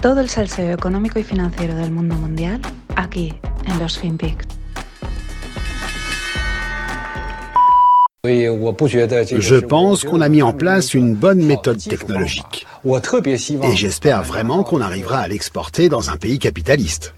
Todo 0.00 0.20
el 0.20 0.28
salseo 0.28 0.72
económico 0.72 1.18
y 1.18 1.24
financiero 1.24 1.74
del 1.74 1.90
mundo 1.90 2.14
mundial 2.14 2.60
aquí 2.94 3.34
en 3.66 3.78
los 3.80 3.98
FinPix. 3.98 4.46
Je 8.24 9.60
pense 9.60 10.04
qu'on 10.04 10.20
a 10.20 10.28
mis 10.28 10.42
en 10.42 10.52
place 10.52 10.94
une 10.94 11.14
bonne 11.14 11.42
méthode 11.42 11.78
technologique. 11.82 12.66
Et 12.84 13.76
j'espère 13.76 14.22
vraiment 14.22 14.62
qu'on 14.62 14.80
arrivera 14.80 15.18
à 15.18 15.28
l'exporter 15.28 15.88
dans 15.88 16.10
un 16.10 16.16
pays 16.16 16.38
capitaliste. 16.38 17.14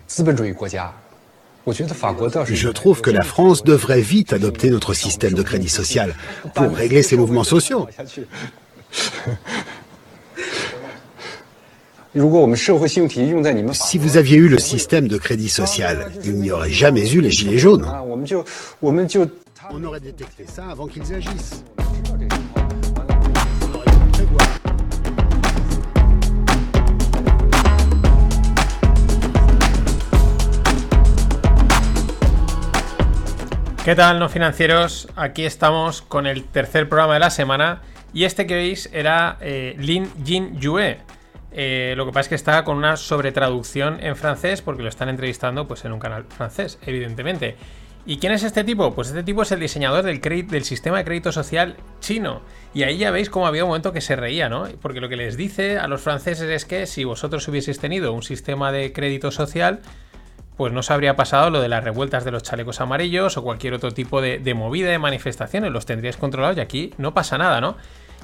Je 1.67 2.69
trouve 2.69 3.01
que 3.03 3.11
la 3.11 3.23
France 3.23 3.63
devrait 3.63 4.01
vite 4.01 4.33
adopter 4.33 4.71
notre 4.71 4.95
système 4.95 5.35
de 5.35 5.43
crédit 5.43 5.69
social 5.69 6.15
pour 6.55 6.75
régler 6.75 7.03
ses 7.03 7.17
mouvements 7.17 7.45
sociaux. 7.45 7.87
Si 12.13 13.99
vous 13.99 14.17
aviez 14.17 14.37
eu 14.37 14.49
le 14.49 14.59
système 14.59 15.07
de 15.07 15.17
crédit 15.17 15.49
social, 15.49 16.11
il 16.25 16.41
n'y 16.41 16.51
aurait 16.51 16.71
jamais 16.71 17.09
eu 17.09 17.21
les 17.21 17.31
gilets 17.31 17.59
jaunes. 17.59 17.87
On 19.73 19.85
aurait 19.85 20.01
détecté 20.01 20.45
ça 20.53 20.65
avant 20.69 20.89
qu'ils 20.89 21.15
agissent. 21.15 21.63
¿Qué 33.85 33.95
tal, 33.95 34.19
no 34.19 34.29
financieros? 34.29 35.07
Aquí 35.15 35.45
estamos 35.45 36.03
con 36.03 36.27
el 36.27 36.43
tercer 36.43 36.89
programa 36.89 37.15
de 37.15 37.21
la 37.21 37.31
semana 37.31 37.83
y 38.13 38.25
este 38.25 38.47
que 38.49 38.55
veis 38.55 38.91
era 38.93 39.39
eh, 39.41 39.77
Lin 39.79 40.09
Jin 40.25 40.59
Yue. 40.61 40.99
Eh, 41.53 41.95
lo 41.97 42.07
que 42.07 42.13
pasa 42.13 42.21
es 42.21 42.29
que 42.29 42.35
está 42.37 42.65
con 42.65 42.77
una 42.77 42.97
sobretraducción 42.97 43.99
en 44.01 44.17
francés 44.17 44.63
porque 44.63 44.83
lo 44.83 44.89
están 44.89 45.09
entrevistando 45.09 45.67
pues, 45.67 45.85
en 45.85 45.93
un 45.93 45.99
canal 45.99 46.25
francés, 46.25 46.79
evidentemente. 46.87 47.57
¿Y 48.07 48.17
quién 48.17 48.33
es 48.33 48.43
este 48.43 48.65
tipo? 48.65 48.95
Pues 48.95 49.09
este 49.09 49.23
tipo 49.23 49.43
es 49.43 49.53
el 49.53 49.61
diseñador 49.61 50.05
del, 50.05 50.65
sistema 50.65 50.99
de 50.99 51.05
crédito 51.05 51.33
social 51.33 51.77
chino. 52.01 52.41
Y 52.73 52.83
ahí 52.85 52.97
ya 52.97 53.11
veis 53.11 53.29
cómo 53.29 53.47
había 53.47 53.65
un 53.65 53.69
momento 53.69 53.93
que 53.93 54.01
se 54.01 54.17
reía, 54.17 54.49
¿no? 54.49 54.67
Porque 54.81 55.01
lo 55.01 55.09
que 55.09 55.17
les 55.17 55.37
dice 55.37 55.79
a 55.79 55.87
los 55.87 56.01
franceses 56.01 56.49
es 56.49 56.65
que 56.65 56.87
si 56.87 57.05
vosotros 57.05 57.47
hubieseis 57.49 57.79
tenido 57.79 58.13
un 58.13 58.23
sistema 58.23 58.73
de 58.73 58.93
crédito 58.93 59.31
social, 59.31 59.81
pues 60.57 60.73
no 60.73 60.83
se 60.83 60.93
habría 60.95 61.15
pasado 61.15 61.51
lo 61.51 61.61
de 61.61 61.69
las 61.69 61.85
revueltas 61.85 62.25
de 62.25 62.31
los 62.31 62.43
chalecos 62.43 62.81
amarillos 62.81 63.37
o 63.37 63.43
cualquier 63.43 63.75
otro 63.75 63.93
tipo 63.93 64.23
de, 64.23 64.55
movida 64.55 64.91
de 64.91 64.99
manifestaciones, 64.99 65.71
los 65.71 65.85
tendríais 65.85 66.17
controlados 66.17 66.57
y 66.57 66.61
aquí 66.61 66.95
no 66.97 67.13
pasa 67.13 67.37
nada, 67.37 67.61
¿no? 67.61 67.77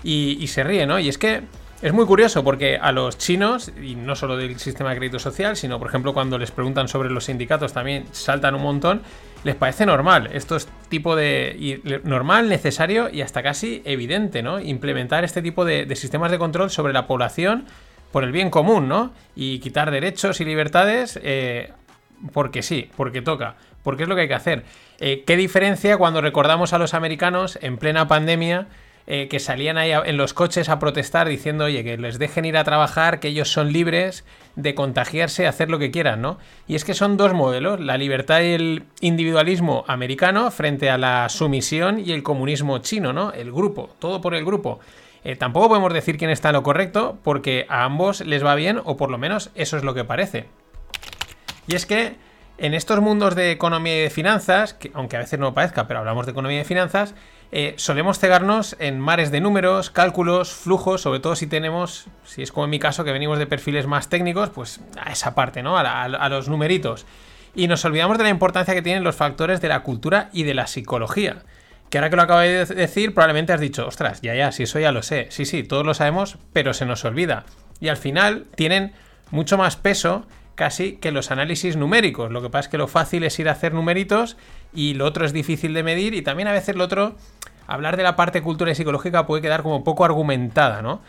Y, 0.02 0.38
y 0.40 0.46
se 0.46 0.64
ríe, 0.64 0.86
¿no? 0.86 0.98
Y 0.98 1.08
es 1.08 1.18
que 1.18 1.42
es 1.82 1.92
muy 1.92 2.06
curioso 2.06 2.42
porque 2.42 2.78
a 2.78 2.90
los 2.90 3.18
chinos, 3.18 3.70
y 3.82 3.96
no 3.96 4.16
solo 4.16 4.36
del 4.36 4.58
sistema 4.58 4.90
de 4.90 4.96
crédito 4.96 5.18
social, 5.18 5.56
sino 5.56 5.78
por 5.78 5.88
ejemplo 5.88 6.14
cuando 6.14 6.38
les 6.38 6.50
preguntan 6.50 6.88
sobre 6.88 7.10
los 7.10 7.24
sindicatos 7.24 7.72
también 7.72 8.06
saltan 8.12 8.54
un 8.54 8.62
montón, 8.62 9.02
les 9.44 9.54
parece 9.54 9.84
normal. 9.84 10.30
Esto 10.32 10.56
es 10.56 10.68
tipo 10.88 11.14
de... 11.14 12.00
normal, 12.04 12.48
necesario 12.48 13.10
y 13.10 13.20
hasta 13.20 13.42
casi 13.42 13.82
evidente, 13.84 14.42
¿no? 14.42 14.58
Implementar 14.58 15.24
este 15.24 15.42
tipo 15.42 15.64
de, 15.64 15.94
sistemas 15.96 16.30
de 16.30 16.38
control 16.38 16.70
sobre 16.70 16.92
la 16.92 17.06
población 17.06 17.66
por 18.10 18.24
el 18.24 18.32
bien 18.32 18.50
común, 18.50 18.88
¿no? 18.88 19.12
Y 19.34 19.58
quitar 19.58 19.90
derechos 19.90 20.40
y 20.40 20.44
libertades 20.44 21.20
eh, 21.22 21.72
porque 22.32 22.62
sí, 22.62 22.90
porque 22.96 23.20
toca, 23.20 23.56
porque 23.82 24.04
es 24.04 24.08
lo 24.08 24.14
que 24.14 24.22
hay 24.22 24.28
que 24.28 24.34
hacer. 24.34 24.64
Eh, 24.98 25.24
¿Qué 25.26 25.36
diferencia 25.36 25.98
cuando 25.98 26.22
recordamos 26.22 26.72
a 26.72 26.78
los 26.78 26.94
americanos 26.94 27.58
en 27.60 27.76
plena 27.76 28.08
pandemia? 28.08 28.66
Eh, 29.08 29.28
que 29.28 29.38
salían 29.38 29.78
ahí 29.78 29.92
en 29.92 30.16
los 30.16 30.34
coches 30.34 30.68
a 30.68 30.80
protestar 30.80 31.28
diciendo, 31.28 31.66
oye, 31.66 31.84
que 31.84 31.96
les 31.96 32.18
dejen 32.18 32.44
ir 32.44 32.56
a 32.56 32.64
trabajar, 32.64 33.20
que 33.20 33.28
ellos 33.28 33.48
son 33.48 33.72
libres 33.72 34.24
de 34.56 34.74
contagiarse, 34.74 35.46
hacer 35.46 35.70
lo 35.70 35.78
que 35.78 35.92
quieran, 35.92 36.20
¿no? 36.20 36.38
Y 36.66 36.74
es 36.74 36.84
que 36.84 36.92
son 36.92 37.16
dos 37.16 37.32
modelos, 37.32 37.78
la 37.78 37.98
libertad 37.98 38.40
y 38.40 38.54
el 38.54 38.82
individualismo 39.00 39.84
americano 39.86 40.50
frente 40.50 40.90
a 40.90 40.98
la 40.98 41.28
sumisión 41.28 42.00
y 42.00 42.10
el 42.10 42.24
comunismo 42.24 42.78
chino, 42.78 43.12
¿no? 43.12 43.32
El 43.32 43.52
grupo, 43.52 43.90
todo 44.00 44.20
por 44.20 44.34
el 44.34 44.44
grupo. 44.44 44.80
Eh, 45.22 45.36
tampoco 45.36 45.68
podemos 45.68 45.94
decir 45.94 46.18
quién 46.18 46.30
está 46.30 46.48
en 46.48 46.54
lo 46.54 46.64
correcto, 46.64 47.16
porque 47.22 47.66
a 47.68 47.84
ambos 47.84 48.22
les 48.22 48.44
va 48.44 48.56
bien, 48.56 48.80
o 48.82 48.96
por 48.96 49.12
lo 49.12 49.18
menos 49.18 49.50
eso 49.54 49.76
es 49.76 49.84
lo 49.84 49.94
que 49.94 50.02
parece. 50.02 50.46
Y 51.68 51.76
es 51.76 51.86
que 51.86 52.16
en 52.58 52.74
estos 52.74 53.00
mundos 53.00 53.36
de 53.36 53.52
economía 53.52 53.98
y 53.98 54.02
de 54.02 54.10
finanzas, 54.10 54.74
que 54.74 54.90
aunque 54.94 55.16
a 55.16 55.20
veces 55.20 55.38
no 55.38 55.54
parezca, 55.54 55.86
pero 55.86 56.00
hablamos 56.00 56.26
de 56.26 56.32
economía 56.32 56.56
y 56.56 56.62
de 56.62 56.64
finanzas, 56.64 57.14
eh, 57.52 57.74
solemos 57.76 58.18
cegarnos 58.18 58.76
en 58.80 58.98
mares 58.98 59.30
de 59.30 59.40
números, 59.40 59.90
cálculos, 59.90 60.52
flujos, 60.52 61.02
sobre 61.02 61.20
todo 61.20 61.36
si 61.36 61.46
tenemos, 61.46 62.06
si 62.24 62.42
es 62.42 62.50
como 62.50 62.64
en 62.64 62.70
mi 62.70 62.78
caso 62.78 63.04
que 63.04 63.12
venimos 63.12 63.38
de 63.38 63.46
perfiles 63.46 63.86
más 63.86 64.08
técnicos, 64.08 64.50
pues 64.50 64.80
a 65.00 65.12
esa 65.12 65.34
parte, 65.34 65.62
¿no? 65.62 65.78
A, 65.78 66.28
los 66.28 66.48
numeritos. 66.48 67.06
Y 67.54 67.68
nos 67.68 67.84
olvidamos 67.84 68.18
de 68.18 68.24
la 68.24 68.30
importancia 68.30 68.74
que 68.74 68.82
tienen 68.82 69.04
los 69.04 69.16
factores 69.16 69.60
de 69.60 69.68
la 69.68 69.82
cultura 69.82 70.28
y 70.32 70.42
de 70.42 70.54
la 70.54 70.66
psicología. 70.66 71.44
Que 71.88 71.98
ahora 71.98 72.10
que 72.10 72.16
lo 72.16 72.22
acabo 72.22 72.40
de 72.40 72.66
decir, 72.66 73.14
probablemente 73.14 73.52
has 73.52 73.60
dicho, 73.60 73.86
ostras, 73.86 74.20
ya, 74.20 74.34
ya, 74.34 74.50
si 74.50 74.64
eso 74.64 74.80
ya 74.80 74.90
lo 74.90 75.02
sé. 75.02 75.28
Sí, 75.30 75.44
sí, 75.44 75.62
todos 75.62 75.86
lo 75.86 75.94
sabemos, 75.94 76.38
pero 76.52 76.74
se 76.74 76.84
nos 76.84 77.04
olvida. 77.04 77.44
Y 77.80 77.88
al 77.88 77.96
final 77.96 78.46
tienen 78.56 78.92
mucho 79.30 79.56
más 79.56 79.76
peso 79.76 80.26
casi 80.56 80.96
que 80.96 81.12
los 81.12 81.30
análisis 81.30 81.76
numéricos. 81.76 82.32
Lo 82.32 82.42
que 82.42 82.50
pasa 82.50 82.66
es 82.66 82.68
que 82.68 82.78
lo 82.78 82.88
fácil 82.88 83.22
es 83.22 83.38
ir 83.38 83.48
a 83.48 83.52
hacer 83.52 83.72
numeritos 83.72 84.36
y 84.74 84.94
lo 84.94 85.04
otro 85.04 85.24
es 85.24 85.32
difícil 85.32 85.72
de 85.74 85.84
medir 85.84 86.14
y 86.14 86.22
también 86.22 86.48
a 86.48 86.52
veces 86.52 86.74
lo 86.74 86.84
otro, 86.84 87.14
hablar 87.68 87.96
de 87.96 88.02
la 88.02 88.16
parte 88.16 88.42
cultura 88.42 88.72
y 88.72 88.74
psicológica 88.74 89.26
puede 89.26 89.42
quedar 89.42 89.62
como 89.62 89.84
poco 89.84 90.04
argumentada, 90.04 90.82
¿no? 90.82 91.00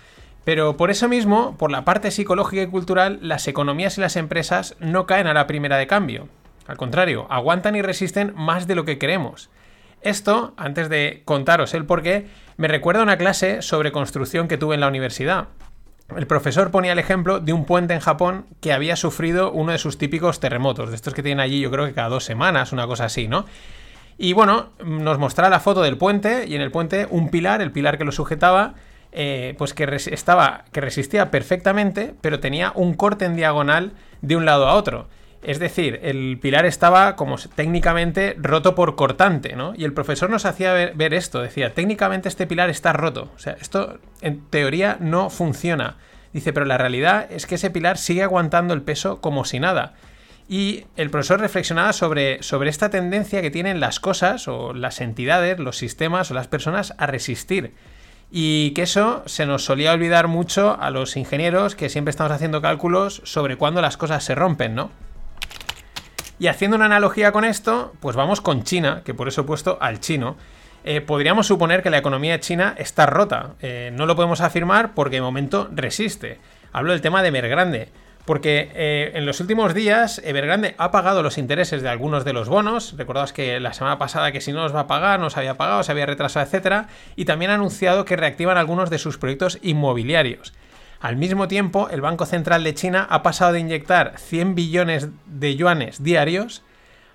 Pero 0.44 0.78
por 0.78 0.92
eso 0.92 1.10
mismo, 1.10 1.58
por 1.58 1.72
la 1.72 1.84
parte 1.84 2.12
psicológica 2.12 2.62
y 2.62 2.68
cultural, 2.68 3.20
las 3.22 3.48
economías 3.48 3.98
y 3.98 4.02
las 4.02 4.16
empresas 4.16 4.76
no 4.80 5.06
caen 5.06 5.28
a 5.28 5.34
la 5.34 5.48
primera 5.48 5.78
de 5.78 5.88
cambio. 5.88 6.30
Al 6.68 6.78
contrario, 6.78 7.28
aguantan 7.30 7.76
y 7.76 7.82
resisten 7.82 8.34
más 8.36 8.68
de 8.68 8.76
lo 8.76 8.86
que 8.86 8.98
creemos. 8.98 9.50
Esto, 10.02 10.54
antes 10.58 10.90
de 10.90 11.22
contaros 11.26 11.74
el 11.74 11.86
porqué, 11.86 12.28
me 12.56 12.68
recuerda 12.68 13.02
a 13.02 13.04
una 13.04 13.18
clase 13.18 13.62
sobre 13.62 13.92
construcción 13.92 14.48
que 14.48 14.58
tuve 14.58 14.76
en 14.76 14.82
la 14.82 14.88
universidad. 14.88 15.48
El 16.16 16.26
profesor 16.26 16.72
ponía 16.72 16.94
el 16.94 17.00
ejemplo 17.00 17.40
de 17.40 17.52
un 17.52 17.66
puente 17.66 17.94
en 17.94 18.00
Japón 18.00 18.46
que 18.62 18.72
había 18.72 18.96
sufrido 18.96 19.52
uno 19.52 19.74
de 19.74 19.78
sus 19.78 19.98
típicos 19.98 20.40
terremotos, 20.40 20.90
de 20.90 20.96
estos 20.96 21.14
que 21.14 21.22
tienen 21.22 21.42
allí 21.42 21.60
yo 21.60 21.70
creo 21.70 21.86
que 21.86 21.94
cada 21.94 22.08
dos 22.08 22.24
semanas, 22.24 22.72
una 22.72 22.88
cosa 22.88 23.06
así, 23.06 23.28
¿no? 23.28 23.46
Y 24.18 24.34
bueno, 24.34 24.70
nos 24.84 25.20
mostraba 25.20 25.50
la 25.50 25.60
foto 25.60 25.82
del 25.82 25.98
puente 25.98 26.46
y 26.48 26.56
en 26.56 26.62
el 26.62 26.72
puente 26.72 27.08
un 27.10 27.30
pilar, 27.30 27.62
el 27.62 27.72
pilar 27.72 27.98
que 27.98 28.06
lo 28.06 28.12
sujetaba, 28.12 28.74
eh, 29.12 29.54
pues 29.58 29.74
que 29.74 29.84
estaba, 30.12 30.64
que 30.72 30.82
resistía 30.82 31.30
perfectamente, 31.30 32.16
pero 32.22 32.40
tenía 32.40 32.72
un 32.74 32.94
corte 32.94 33.26
en 33.26 33.36
diagonal 33.36 33.92
de 34.22 34.36
un 34.36 34.46
lado 34.46 34.68
a 34.68 34.76
otro. 34.76 35.08
Es 35.44 35.60
decir, 35.60 36.00
el 36.04 36.40
pilar 36.42 36.66
estaba 36.66 37.16
como 37.16 37.38
técnicamente 37.38 38.36
roto 38.40 38.76
por 38.76 38.96
cortante, 38.96 39.56
¿no? 39.56 39.74
Y 39.76 39.84
el 39.84 39.94
profesor 39.94 40.30
nos 40.30 40.46
hacía 40.46 40.74
ver, 40.74 41.14
esto, 41.14 41.42
decía, 41.42 41.74
técnicamente 41.74 42.28
este 42.28 42.48
pilar 42.48 42.70
está 42.70 42.92
roto. 42.92 43.32
O 43.36 43.40
sea, 43.40 43.56
esto 43.62 44.00
en 44.22 44.42
teoría 44.50 44.98
no 45.00 45.30
funciona. 45.30 45.98
Dice, 46.34 46.54
pero 46.54 46.66
la 46.66 46.78
realidad 46.78 47.28
es 47.32 47.46
que 47.46 47.56
ese 47.56 47.70
pilar 47.70 47.98
sigue 47.98 48.24
aguantando 48.24 48.74
el 48.74 48.82
peso 48.82 49.22
como 49.22 49.46
si 49.46 49.60
nada. 49.60 49.94
Y 50.50 50.86
el 50.96 51.10
profesor 51.10 51.40
reflexionaba 51.40 51.94
sobre, 51.94 52.42
sobre 52.42 52.70
esta 52.70 52.90
tendencia 52.90 53.42
que 53.42 53.52
tienen 53.52 53.80
las 53.80 54.00
cosas 54.00 54.48
o 54.48 54.74
las 54.74 55.02
entidades, 55.02 55.60
los 55.60 55.78
sistemas 55.78 56.32
o 56.32 56.34
las 56.34 56.48
personas 56.48 56.94
a 56.98 57.06
resistir. 57.06 57.74
Y 58.32 58.72
que 58.72 58.84
eso 58.84 59.24
se 59.26 59.46
nos 59.46 59.64
solía 59.64 59.94
olvidar 59.94 60.28
mucho 60.28 60.78
a 60.80 60.90
los 60.90 61.16
ingenieros 61.16 61.76
que 61.76 61.90
siempre 61.90 62.10
estamos 62.10 62.32
haciendo 62.32 62.62
cálculos 62.62 63.22
sobre 63.24 63.56
cuándo 63.56 63.82
las 63.82 63.98
cosas 63.98 64.24
se 64.24 64.36
rompen, 64.36 64.76
¿no? 64.76 64.90
Y 66.40 66.48
haciendo 66.48 66.76
una 66.76 66.86
analogía 66.86 67.32
con 67.32 67.46
esto, 67.46 67.94
pues 68.00 68.16
vamos 68.16 68.42
con 68.42 68.64
China, 68.64 69.02
que 69.04 69.14
por 69.14 69.28
eso 69.28 69.42
he 69.42 69.46
puesto 69.46 69.78
al 69.82 70.00
chino. 70.00 70.38
Eh, 70.84 71.02
podríamos 71.02 71.48
suponer 71.48 71.82
que 71.82 71.90
la 71.90 71.98
economía 71.98 72.40
china 72.40 72.76
está 72.78 73.08
rota. 73.08 73.56
Eh, 73.60 73.92
no 73.94 74.06
lo 74.06 74.16
podemos 74.16 74.42
afirmar 74.42 74.94
porque 74.94 75.18
de 75.18 75.22
momento 75.22 75.68
resiste. 75.74 76.40
Hablo 76.72 76.92
del 76.92 77.02
tema 77.02 77.22
de 77.22 77.30
Evergrande. 77.30 77.90
Porque 78.24 78.72
eh, 78.76 79.12
en 79.16 79.26
los 79.26 79.40
últimos 79.40 79.74
días 79.74 80.22
Evergrande 80.24 80.76
ha 80.78 80.92
pagado 80.92 81.24
los 81.24 81.38
intereses 81.38 81.82
de 81.82 81.90
algunos 81.90 82.24
de 82.24 82.34
los 82.34 82.50
bonos. 82.50 82.96
Recordad 82.98 83.30
que 83.30 83.60
la 83.60 83.74
semana 83.74 83.98
pasada 83.98 84.32
que 84.32 84.42
si 84.42 84.52
no 84.52 84.64
los 84.64 84.76
va 84.76 84.82
a 84.82 84.88
pagar, 84.88 85.20
no 85.20 85.30
se 85.30 85.40
había 85.40 85.56
pagado, 85.56 85.82
se 85.82 85.92
había 85.92 86.06
retrasado, 86.06 86.46
etc. 86.46 86.88
Y 87.16 87.26
también 87.26 87.52
ha 87.52 87.56
anunciado 87.56 88.06
que 88.06 88.18
reactivan 88.18 88.58
algunos 88.58 88.90
de 88.90 89.00
sus 89.00 89.18
proyectos 89.18 89.60
inmobiliarios. 89.62 90.54
Al 91.00 91.16
mismo 91.16 91.48
tiempo, 91.48 91.90
el 91.90 92.02
Banco 92.02 92.26
Central 92.26 92.64
de 92.64 92.74
China 92.74 93.06
ha 93.10 93.22
pasado 93.22 93.54
de 93.54 93.60
inyectar 93.60 94.14
100 94.18 94.56
billones 94.56 95.10
de 95.28 95.56
yuanes 95.56 96.02
diarios 96.04 96.64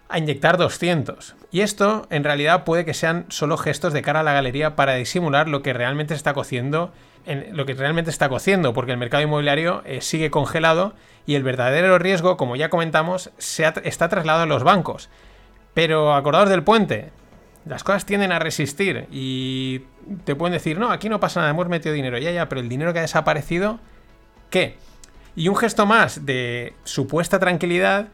a 0.08 0.19
inyectar 0.19 0.56
200. 0.56 1.34
Y 1.50 1.61
esto, 1.61 2.06
en 2.11 2.23
realidad, 2.23 2.64
puede 2.64 2.84
que 2.84 2.94
sean 2.94 3.26
solo 3.29 3.56
gestos 3.56 3.93
de 3.93 4.02
cara 4.02 4.20
a 4.20 4.23
la 4.23 4.34
galería 4.34 4.76
para 4.76 4.94
disimular 4.94 5.49
lo 5.49 5.62
que 5.62 5.73
realmente 5.73 6.14
está 6.14 6.32
cociendo, 6.32 6.93
en, 7.26 7.56
lo 7.56 7.67
que 7.67 7.75
realmente 7.75 8.11
está 8.11 8.29
cociendo, 8.29 8.73
porque 8.73 8.93
el 8.93 8.99
mercado 8.99 9.25
inmobiliario 9.25 9.82
eh, 9.85 10.00
sigue 10.00 10.31
congelado 10.31 10.94
y 11.26 11.35
el 11.35 11.43
verdadero 11.43 11.99
riesgo, 11.99 12.37
como 12.37 12.56
ya 12.56 12.69
comentamos, 12.69 13.31
se 13.38 13.64
está 13.85 14.08
trasladado 14.08 14.44
a 14.44 14.46
los 14.46 14.62
bancos. 14.62 15.08
Pero 15.75 16.14
acordaos 16.14 16.50
del 16.50 16.62
puente, 16.62 17.11
las 17.64 17.85
cosas 17.85 18.06
tienden 18.06 18.32
a 18.32 18.38
resistir 18.38 19.06
y 19.11 19.82
te 20.25 20.35
pueden 20.35 20.53
decir, 20.53 20.79
no, 20.79 20.91
aquí 20.91 21.09
no 21.09 21.20
pasa 21.20 21.41
nada, 21.41 21.50
hemos 21.50 21.69
metido 21.69 21.94
dinero, 21.94 22.19
ya, 22.19 22.31
ya, 22.31 22.49
pero 22.49 22.61
el 22.61 22.69
dinero 22.69 22.93
que 22.93 22.99
ha 22.99 23.03
desaparecido, 23.03 23.79
¿qué? 24.50 24.76
Y 25.37 25.49
un 25.49 25.56
gesto 25.56 25.87
más 25.87 26.26
de 26.26 26.75
supuesta 26.85 27.38
tranquilidad 27.38 28.09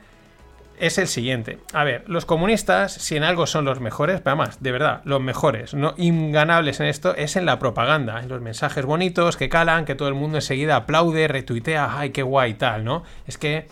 es 0.78 0.98
el 0.98 1.08
siguiente. 1.08 1.58
A 1.72 1.82
ver, 1.82 2.04
los 2.06 2.24
comunistas, 2.24 2.92
si 2.92 3.16
en 3.16 3.24
algo 3.24 3.46
son 3.46 3.64
los 3.64 3.80
mejores, 3.80 4.20
pero 4.20 4.36
además, 4.36 4.62
de 4.62 4.72
verdad, 4.72 5.00
los 5.04 5.20
mejores, 5.20 5.74
no 5.74 5.94
inganables 5.96 6.78
en 6.80 6.86
esto, 6.86 7.16
es 7.16 7.36
en 7.36 7.46
la 7.46 7.58
propaganda, 7.58 8.20
en 8.20 8.28
los 8.28 8.40
mensajes 8.40 8.84
bonitos 8.84 9.36
que 9.36 9.48
calan, 9.48 9.84
que 9.84 9.94
todo 9.94 10.08
el 10.08 10.14
mundo 10.14 10.38
enseguida 10.38 10.76
aplaude, 10.76 11.26
retuitea, 11.26 11.98
ay, 11.98 12.10
qué 12.10 12.22
guay 12.22 12.54
tal, 12.54 12.84
¿no? 12.84 13.02
Es 13.26 13.38
que... 13.38 13.66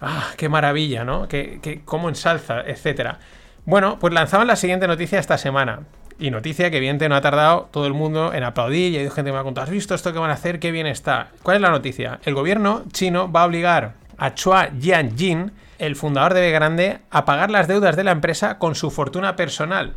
¡Ah, 0.00 0.32
qué 0.36 0.50
maravilla, 0.50 1.04
¿no? 1.04 1.28
Que, 1.28 1.60
que 1.62 1.82
cómo 1.82 2.10
ensalza, 2.10 2.60
etcétera. 2.60 3.20
Bueno, 3.66 3.98
pues 3.98 4.12
lanzaban 4.12 4.46
la 4.46 4.56
siguiente 4.56 4.86
noticia 4.86 5.18
esta 5.18 5.38
semana. 5.38 5.80
Y 6.18 6.30
noticia 6.30 6.70
que 6.70 6.76
evidentemente 6.76 7.08
no 7.08 7.16
ha 7.16 7.20
tardado 7.20 7.68
todo 7.72 7.86
el 7.86 7.94
mundo 7.94 8.32
en 8.34 8.44
aplaudir 8.44 8.92
y 8.92 8.98
hay 8.98 9.10
gente 9.10 9.24
que 9.24 9.32
me 9.32 9.38
ha 9.38 9.42
contado, 9.42 9.64
¿has 9.64 9.70
visto 9.70 9.94
esto 9.94 10.12
que 10.12 10.18
van 10.18 10.30
a 10.30 10.34
hacer? 10.34 10.60
Qué 10.60 10.70
bien 10.70 10.86
está. 10.86 11.30
¿Cuál 11.42 11.56
es 11.56 11.62
la 11.62 11.70
noticia? 11.70 12.20
El 12.24 12.34
gobierno 12.34 12.84
chino 12.92 13.32
va 13.32 13.42
a 13.42 13.46
obligar 13.46 13.94
a 14.16 14.34
Chua 14.34 14.68
Jianjin, 14.78 15.52
el 15.78 15.96
fundador 15.96 16.34
de 16.34 16.50
Grande, 16.52 16.98
a 17.10 17.24
pagar 17.24 17.50
las 17.50 17.66
deudas 17.66 17.96
de 17.96 18.04
la 18.04 18.12
empresa 18.12 18.58
con 18.58 18.74
su 18.74 18.90
fortuna 18.90 19.34
personal. 19.34 19.94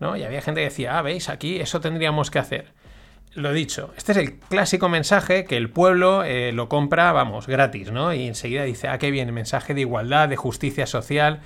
¿No? 0.00 0.16
Y 0.16 0.24
había 0.24 0.40
gente 0.40 0.60
que 0.60 0.66
decía, 0.66 0.98
ah, 0.98 1.02
veis, 1.02 1.28
aquí 1.28 1.60
eso 1.60 1.80
tendríamos 1.80 2.30
que 2.30 2.38
hacer. 2.38 2.72
Lo 3.34 3.52
dicho, 3.52 3.92
este 3.96 4.12
es 4.12 4.18
el 4.18 4.38
clásico 4.38 4.88
mensaje 4.88 5.44
que 5.44 5.56
el 5.56 5.70
pueblo 5.70 6.24
eh, 6.24 6.52
lo 6.52 6.68
compra, 6.68 7.12
vamos, 7.12 7.46
gratis, 7.46 7.90
¿no? 7.90 8.12
Y 8.12 8.26
enseguida 8.26 8.64
dice, 8.64 8.88
ah, 8.88 8.98
qué 8.98 9.10
bien, 9.10 9.32
mensaje 9.32 9.74
de 9.74 9.82
igualdad, 9.82 10.28
de 10.28 10.36
justicia 10.36 10.86
social. 10.86 11.40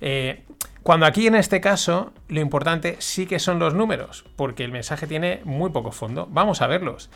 Eh, 0.00 0.42
cuando 0.82 1.06
aquí 1.06 1.26
en 1.26 1.34
este 1.34 1.60
caso 1.60 2.12
lo 2.28 2.40
importante 2.40 2.96
sí 2.98 3.26
que 3.26 3.38
son 3.38 3.58
los 3.58 3.74
números, 3.74 4.24
porque 4.36 4.64
el 4.64 4.72
mensaje 4.72 5.06
tiene 5.06 5.40
muy 5.44 5.70
poco 5.70 5.92
fondo. 5.92 6.26
Vamos 6.30 6.60
a 6.60 6.66
verlos. 6.66 7.10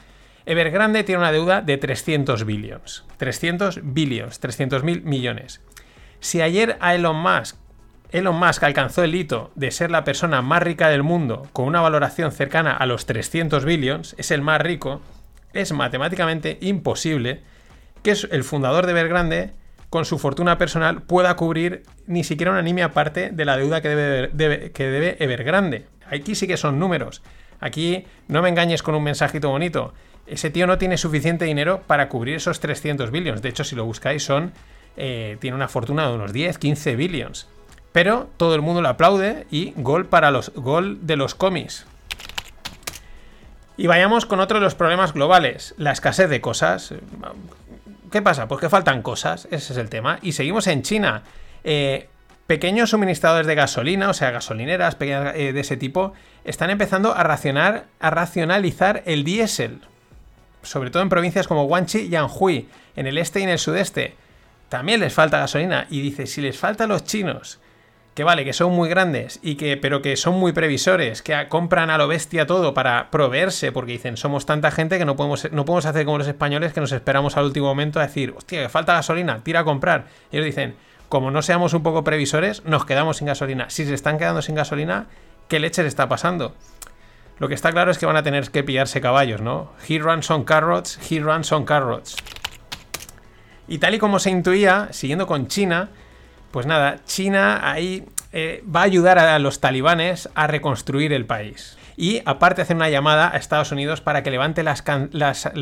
Evergrande 0.44 1.02
tiene 1.02 1.20
una 1.20 1.32
deuda 1.32 1.60
de 1.60 1.76
300 1.76 2.44
billions. 2.44 3.04
300 3.16 3.80
billions, 3.82 4.38
300 4.38 4.84
mil 4.84 5.02
millones. 5.02 5.60
Si 6.20 6.40
ayer 6.40 6.76
a 6.80 6.94
Elon 6.94 7.16
Musk, 7.16 7.56
Elon 8.12 8.36
Musk 8.36 8.62
alcanzó 8.62 9.02
el 9.02 9.14
hito 9.14 9.50
de 9.56 9.72
ser 9.72 9.90
la 9.90 10.04
persona 10.04 10.42
más 10.42 10.62
rica 10.62 10.88
del 10.88 11.02
mundo 11.02 11.48
con 11.52 11.66
una 11.66 11.80
valoración 11.80 12.30
cercana 12.30 12.72
a 12.72 12.86
los 12.86 13.06
300 13.06 13.64
billions, 13.64 14.14
es 14.18 14.30
el 14.30 14.42
más 14.42 14.60
rico, 14.60 15.00
es 15.52 15.72
matemáticamente 15.72 16.58
imposible 16.60 17.42
que 18.04 18.14
el 18.30 18.44
fundador 18.44 18.86
de 18.86 18.92
Evergrande 18.92 19.52
con 19.90 20.04
su 20.04 20.18
fortuna 20.18 20.58
personal 20.58 21.02
pueda 21.02 21.36
cubrir 21.36 21.84
ni 22.06 22.24
siquiera 22.24 22.52
una 22.52 22.62
nimia 22.62 22.92
parte 22.92 23.30
de 23.30 23.44
la 23.44 23.56
deuda 23.56 23.80
que 23.80 23.88
debe, 23.88 24.72
que 24.72 24.84
debe 24.84 25.16
Evergrande. 25.20 25.86
Aquí 26.10 26.34
sí 26.34 26.46
que 26.46 26.56
son 26.56 26.78
números. 26.78 27.22
Aquí 27.60 28.04
no 28.28 28.42
me 28.42 28.48
engañes 28.48 28.82
con 28.82 28.94
un 28.94 29.02
mensajito 29.02 29.50
bonito. 29.50 29.94
Ese 30.26 30.50
tío 30.50 30.66
no 30.66 30.78
tiene 30.78 30.98
suficiente 30.98 31.44
dinero 31.44 31.82
para 31.86 32.08
cubrir 32.08 32.36
esos 32.36 32.60
300 32.60 33.10
billions. 33.10 33.42
De 33.42 33.48
hecho, 33.48 33.64
si 33.64 33.76
lo 33.76 33.84
buscáis, 33.84 34.24
son. 34.24 34.52
Eh, 34.96 35.36
tiene 35.40 35.56
una 35.56 35.68
fortuna 35.68 36.08
de 36.08 36.14
unos 36.14 36.32
10, 36.32 36.58
15 36.58 36.96
billions. 36.96 37.48
Pero 37.92 38.28
todo 38.36 38.54
el 38.54 38.62
mundo 38.62 38.82
lo 38.82 38.88
aplaude 38.88 39.46
y 39.50 39.72
gol 39.76 40.06
para 40.06 40.30
los. 40.30 40.52
gol 40.54 41.06
de 41.06 41.16
los 41.16 41.34
cómics. 41.34 41.86
Y 43.76 43.86
vayamos 43.86 44.26
con 44.26 44.40
otro 44.40 44.58
de 44.58 44.64
los 44.64 44.74
problemas 44.74 45.12
globales, 45.12 45.74
la 45.76 45.92
escasez 45.92 46.30
de 46.30 46.40
cosas. 46.40 46.94
¿Qué 48.10 48.22
pasa? 48.22 48.46
Pues 48.46 48.60
que 48.60 48.68
faltan 48.68 49.02
cosas, 49.02 49.48
ese 49.50 49.72
es 49.72 49.78
el 49.78 49.88
tema. 49.88 50.18
Y 50.22 50.32
seguimos 50.32 50.66
en 50.66 50.82
China. 50.82 51.22
Eh, 51.64 52.08
pequeños 52.46 52.90
suministradores 52.90 53.46
de 53.46 53.54
gasolina, 53.54 54.08
o 54.08 54.14
sea, 54.14 54.30
gasolineras 54.30 54.94
pequeñas 54.94 55.34
eh, 55.34 55.52
de 55.52 55.60
ese 55.60 55.76
tipo, 55.76 56.12
están 56.44 56.70
empezando 56.70 57.14
a 57.14 57.22
racionar, 57.24 57.86
a 57.98 58.10
racionalizar 58.10 59.02
el 59.06 59.24
diésel. 59.24 59.80
Sobre 60.62 60.90
todo 60.90 61.02
en 61.02 61.08
provincias 61.08 61.48
como 61.48 61.64
Guangxi 61.64 62.06
y 62.06 62.14
Anhui, 62.16 62.68
en 62.94 63.06
el 63.06 63.18
este 63.18 63.40
y 63.40 63.44
en 63.44 63.48
el 63.48 63.58
sudeste. 63.58 64.14
También 64.68 65.00
les 65.00 65.12
falta 65.12 65.38
gasolina. 65.38 65.86
Y 65.90 66.00
dice, 66.00 66.26
si 66.26 66.40
les 66.40 66.58
falta 66.58 66.84
a 66.84 66.86
los 66.86 67.04
chinos 67.04 67.60
que 68.16 68.24
vale, 68.24 68.46
que 68.46 68.54
son 68.54 68.72
muy 68.72 68.88
grandes 68.88 69.38
y 69.42 69.56
que, 69.56 69.76
pero 69.76 70.00
que 70.00 70.16
son 70.16 70.36
muy 70.36 70.52
previsores, 70.52 71.20
que 71.20 71.36
compran 71.50 71.90
a 71.90 71.98
lo 71.98 72.08
bestia 72.08 72.46
todo 72.46 72.72
para 72.72 73.10
proveerse, 73.10 73.72
porque 73.72 73.92
dicen, 73.92 74.16
somos 74.16 74.46
tanta 74.46 74.70
gente 74.70 74.96
que 74.96 75.04
no 75.04 75.16
podemos, 75.16 75.52
no 75.52 75.66
podemos 75.66 75.84
hacer 75.84 76.06
como 76.06 76.16
los 76.16 76.26
españoles 76.26 76.72
que 76.72 76.80
nos 76.80 76.92
esperamos 76.92 77.36
al 77.36 77.44
último 77.44 77.66
momento 77.66 78.00
a 78.00 78.06
decir, 78.06 78.32
hostia, 78.34 78.62
que 78.62 78.68
falta 78.70 78.94
gasolina, 78.94 79.40
tira 79.44 79.60
a 79.60 79.64
comprar. 79.64 80.06
Y 80.32 80.36
ellos 80.36 80.46
dicen, 80.46 80.76
como 81.10 81.30
no 81.30 81.42
seamos 81.42 81.74
un 81.74 81.82
poco 81.82 82.04
previsores, 82.04 82.64
nos 82.64 82.86
quedamos 82.86 83.18
sin 83.18 83.26
gasolina. 83.26 83.68
Si 83.68 83.84
se 83.84 83.92
están 83.92 84.16
quedando 84.16 84.40
sin 84.40 84.54
gasolina, 84.54 85.08
¿qué 85.48 85.60
leche 85.60 85.82
les 85.82 85.90
está 85.90 86.08
pasando? 86.08 86.54
Lo 87.38 87.48
que 87.48 87.54
está 87.54 87.70
claro 87.70 87.90
es 87.90 87.98
que 87.98 88.06
van 88.06 88.16
a 88.16 88.22
tener 88.22 88.50
que 88.50 88.64
pillarse 88.64 89.02
caballos, 89.02 89.42
¿no? 89.42 89.72
He 89.86 89.98
runs 89.98 90.30
on 90.30 90.44
carrots, 90.44 90.98
he 91.10 91.20
runs 91.20 91.52
on 91.52 91.66
carrots. 91.66 92.16
Y 93.68 93.76
tal 93.76 93.94
y 93.94 93.98
como 93.98 94.20
se 94.20 94.30
intuía, 94.30 94.88
siguiendo 94.92 95.26
con 95.26 95.48
China, 95.48 95.90
pues 96.50 96.66
nada, 96.66 96.98
China 97.04 97.60
ahí 97.70 98.04
eh, 98.32 98.62
va 98.64 98.80
a 98.80 98.84
ayudar 98.84 99.18
a 99.18 99.38
los 99.38 99.60
talibanes 99.60 100.28
a 100.34 100.46
reconstruir 100.46 101.12
el 101.12 101.26
país. 101.26 101.78
Y 101.96 102.20
aparte 102.26 102.62
hace 102.62 102.74
una 102.74 102.90
llamada 102.90 103.32
a 103.32 103.38
Estados 103.38 103.72
Unidos 103.72 104.00
para 104.00 104.22
que 104.22 104.30
levante 104.30 104.62
las, 104.62 104.84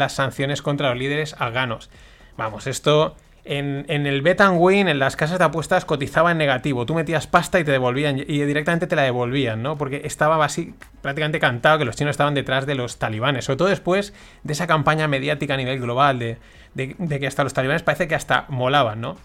sanciones 0.08 0.62
contra 0.62 0.90
los 0.90 0.98
líderes 0.98 1.36
afganos. 1.38 1.90
Vamos, 2.36 2.66
esto 2.66 3.14
en, 3.44 3.84
el 3.88 4.22
bet 4.22 4.40
win, 4.52 4.88
en 4.88 4.98
las 4.98 5.14
casas 5.14 5.38
de 5.38 5.44
apuestas, 5.44 5.84
cotizaba 5.84 6.32
en 6.32 6.38
negativo. 6.38 6.84
Tú 6.86 6.94
metías 6.94 7.28
pasta 7.28 7.60
y 7.60 7.64
te 7.64 7.70
devolvían, 7.70 8.18
y 8.18 8.42
directamente 8.42 8.88
te 8.88 8.96
la 8.96 9.02
devolvían, 9.02 9.62
¿no? 9.62 9.78
Porque 9.78 10.02
estaba 10.04 10.44
así 10.44 10.74
prácticamente 11.00 11.38
cantado 11.38 11.78
que 11.78 11.84
los 11.84 11.94
chinos 11.94 12.12
estaban 12.12 12.34
detrás 12.34 12.66
de 12.66 12.74
los 12.74 12.98
talibanes. 12.98 13.44
Sobre 13.44 13.58
todo 13.58 13.68
después 13.68 14.14
de 14.42 14.52
esa 14.52 14.66
campaña 14.66 15.06
mediática 15.06 15.54
a 15.54 15.58
nivel 15.58 15.78
global, 15.78 16.18
de, 16.18 16.38
de 16.74 17.20
que 17.20 17.26
hasta 17.28 17.44
los 17.44 17.54
talibanes 17.54 17.84
parece 17.84 18.08
que 18.08 18.16
hasta 18.16 18.46
molaban, 18.48 19.00
¿no? 19.00 19.16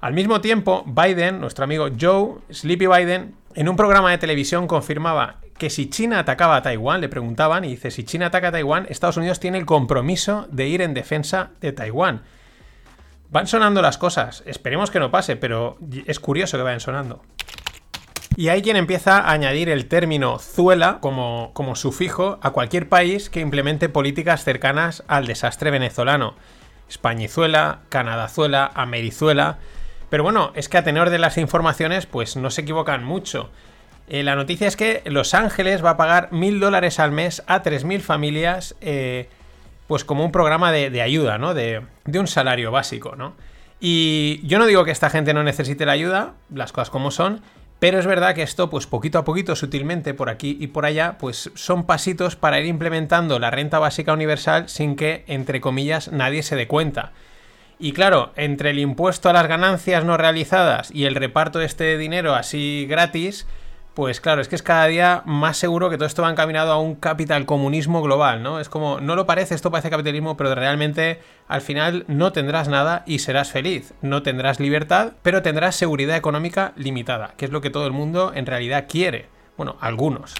Al 0.00 0.14
mismo 0.14 0.40
tiempo, 0.40 0.84
Biden, 0.86 1.40
nuestro 1.40 1.64
amigo 1.64 1.88
Joe 2.00 2.36
Sleepy 2.50 2.86
Biden, 2.86 3.34
en 3.54 3.68
un 3.68 3.76
programa 3.76 4.12
de 4.12 4.18
televisión 4.18 4.68
confirmaba 4.68 5.36
que 5.58 5.70
si 5.70 5.90
China 5.90 6.20
atacaba 6.20 6.54
a 6.54 6.62
Taiwán, 6.62 7.00
le 7.00 7.08
preguntaban, 7.08 7.64
y 7.64 7.70
dice, 7.70 7.90
si 7.90 8.04
China 8.04 8.26
ataca 8.26 8.48
a 8.48 8.52
Taiwán, 8.52 8.86
Estados 8.88 9.16
Unidos 9.16 9.40
tiene 9.40 9.58
el 9.58 9.66
compromiso 9.66 10.46
de 10.52 10.68
ir 10.68 10.82
en 10.82 10.94
defensa 10.94 11.50
de 11.60 11.72
Taiwán. 11.72 12.22
Van 13.30 13.48
sonando 13.48 13.82
las 13.82 13.98
cosas, 13.98 14.44
esperemos 14.46 14.92
que 14.92 15.00
no 15.00 15.10
pase, 15.10 15.34
pero 15.34 15.76
es 16.06 16.20
curioso 16.20 16.56
que 16.56 16.62
vayan 16.62 16.80
sonando. 16.80 17.22
Y 18.36 18.50
hay 18.50 18.62
quien 18.62 18.76
empieza 18.76 19.18
a 19.18 19.32
añadir 19.32 19.68
el 19.68 19.86
término 19.86 20.38
zuela 20.38 20.98
como, 21.00 21.50
como 21.54 21.74
sufijo 21.74 22.38
a 22.40 22.52
cualquier 22.52 22.88
país 22.88 23.30
que 23.30 23.40
implemente 23.40 23.88
políticas 23.88 24.44
cercanas 24.44 25.02
al 25.08 25.26
desastre 25.26 25.72
venezolano. 25.72 26.36
Españizuela, 26.88 27.80
Canadazuela, 27.88 28.70
Amerizuela. 28.74 29.58
Pero 30.10 30.22
bueno, 30.22 30.52
es 30.54 30.68
que 30.68 30.78
a 30.78 30.84
tenor 30.84 31.10
de 31.10 31.18
las 31.18 31.38
informaciones, 31.38 32.06
pues 32.06 32.36
no 32.36 32.50
se 32.50 32.62
equivocan 32.62 33.04
mucho. 33.04 33.50
Eh, 34.08 34.22
la 34.22 34.36
noticia 34.36 34.66
es 34.66 34.76
que 34.76 35.02
Los 35.04 35.34
Ángeles 35.34 35.84
va 35.84 35.90
a 35.90 35.96
pagar 35.96 36.32
mil 36.32 36.60
dólares 36.60 36.98
al 36.98 37.12
mes 37.12 37.42
a 37.46 37.62
3.000 37.62 38.00
familias, 38.00 38.74
eh, 38.80 39.28
pues 39.86 40.04
como 40.04 40.24
un 40.24 40.32
programa 40.32 40.72
de, 40.72 41.02
ayuda, 41.02 41.38
¿no? 41.38 41.52
De, 41.52 41.82
de, 42.04 42.18
un 42.18 42.26
salario 42.26 42.70
básico, 42.70 43.16
¿no? 43.16 43.34
Y 43.80 44.40
yo 44.44 44.58
no 44.58 44.66
digo 44.66 44.84
que 44.84 44.90
esta 44.90 45.10
gente 45.10 45.34
no 45.34 45.42
necesite 45.42 45.86
la 45.86 45.92
ayuda, 45.92 46.34
las 46.52 46.72
cosas 46.72 46.90
como 46.90 47.10
son, 47.10 47.42
pero 47.78 48.00
es 48.00 48.06
verdad 48.06 48.34
que 48.34 48.42
esto, 48.42 48.70
pues 48.70 48.86
poquito 48.86 49.18
a 49.18 49.24
poquito, 49.24 49.54
sutilmente, 49.54 50.14
por 50.14 50.30
aquí 50.30 50.56
y 50.58 50.68
por 50.68 50.84
allá, 50.84 51.16
pues 51.18 51.52
son 51.54 51.84
pasitos 51.84 52.34
para 52.34 52.58
ir 52.58 52.66
implementando 52.66 53.38
la 53.38 53.50
renta 53.50 53.78
básica 53.78 54.12
universal 54.12 54.68
sin 54.68 54.96
que, 54.96 55.24
entre 55.28 55.60
comillas, 55.60 56.10
nadie 56.10 56.42
se 56.42 56.56
dé 56.56 56.66
cuenta. 56.66 57.12
Y 57.78 57.92
claro, 57.92 58.32
entre 58.34 58.70
el 58.70 58.78
impuesto 58.78 59.28
a 59.28 59.32
las 59.32 59.46
ganancias 59.46 60.04
no 60.04 60.16
realizadas 60.16 60.90
y 60.92 61.04
el 61.04 61.14
reparto 61.14 61.60
de 61.60 61.66
este 61.66 61.96
dinero 61.96 62.34
así 62.34 62.86
gratis, 62.88 63.46
pues 63.98 64.20
claro, 64.20 64.40
es 64.40 64.48
que 64.48 64.56
es 64.56 64.62
cada 64.62 64.86
día 64.86 65.22
más 65.26 65.56
seguro 65.56 65.90
que 65.90 65.96
todo 65.96 66.06
esto 66.06 66.22
va 66.22 66.30
encaminado 66.30 66.72
a 66.72 66.80
un 66.80 66.94
capital 66.94 67.46
comunismo 67.46 68.00
global, 68.00 68.44
¿no? 68.44 68.60
Es 68.60 68.68
como, 68.68 69.00
no 69.00 69.16
lo 69.16 69.26
parece, 69.26 69.56
esto 69.56 69.72
parece 69.72 69.90
capitalismo, 69.90 70.36
pero 70.36 70.54
realmente 70.54 71.20
al 71.48 71.60
final 71.60 72.04
no 72.06 72.32
tendrás 72.32 72.68
nada 72.68 73.02
y 73.06 73.20
serás 73.20 73.50
feliz. 73.50 73.94
No 74.00 74.22
tendrás 74.22 74.60
libertad, 74.60 75.14
pero 75.22 75.42
tendrás 75.42 75.74
seguridad 75.74 76.16
económica 76.16 76.72
limitada, 76.76 77.34
que 77.36 77.44
es 77.44 77.50
lo 77.50 77.60
que 77.60 77.70
todo 77.70 77.86
el 77.86 77.92
mundo 77.92 78.32
en 78.34 78.46
realidad 78.46 78.86
quiere. 78.88 79.26
Bueno, 79.56 79.76
algunos. 79.80 80.34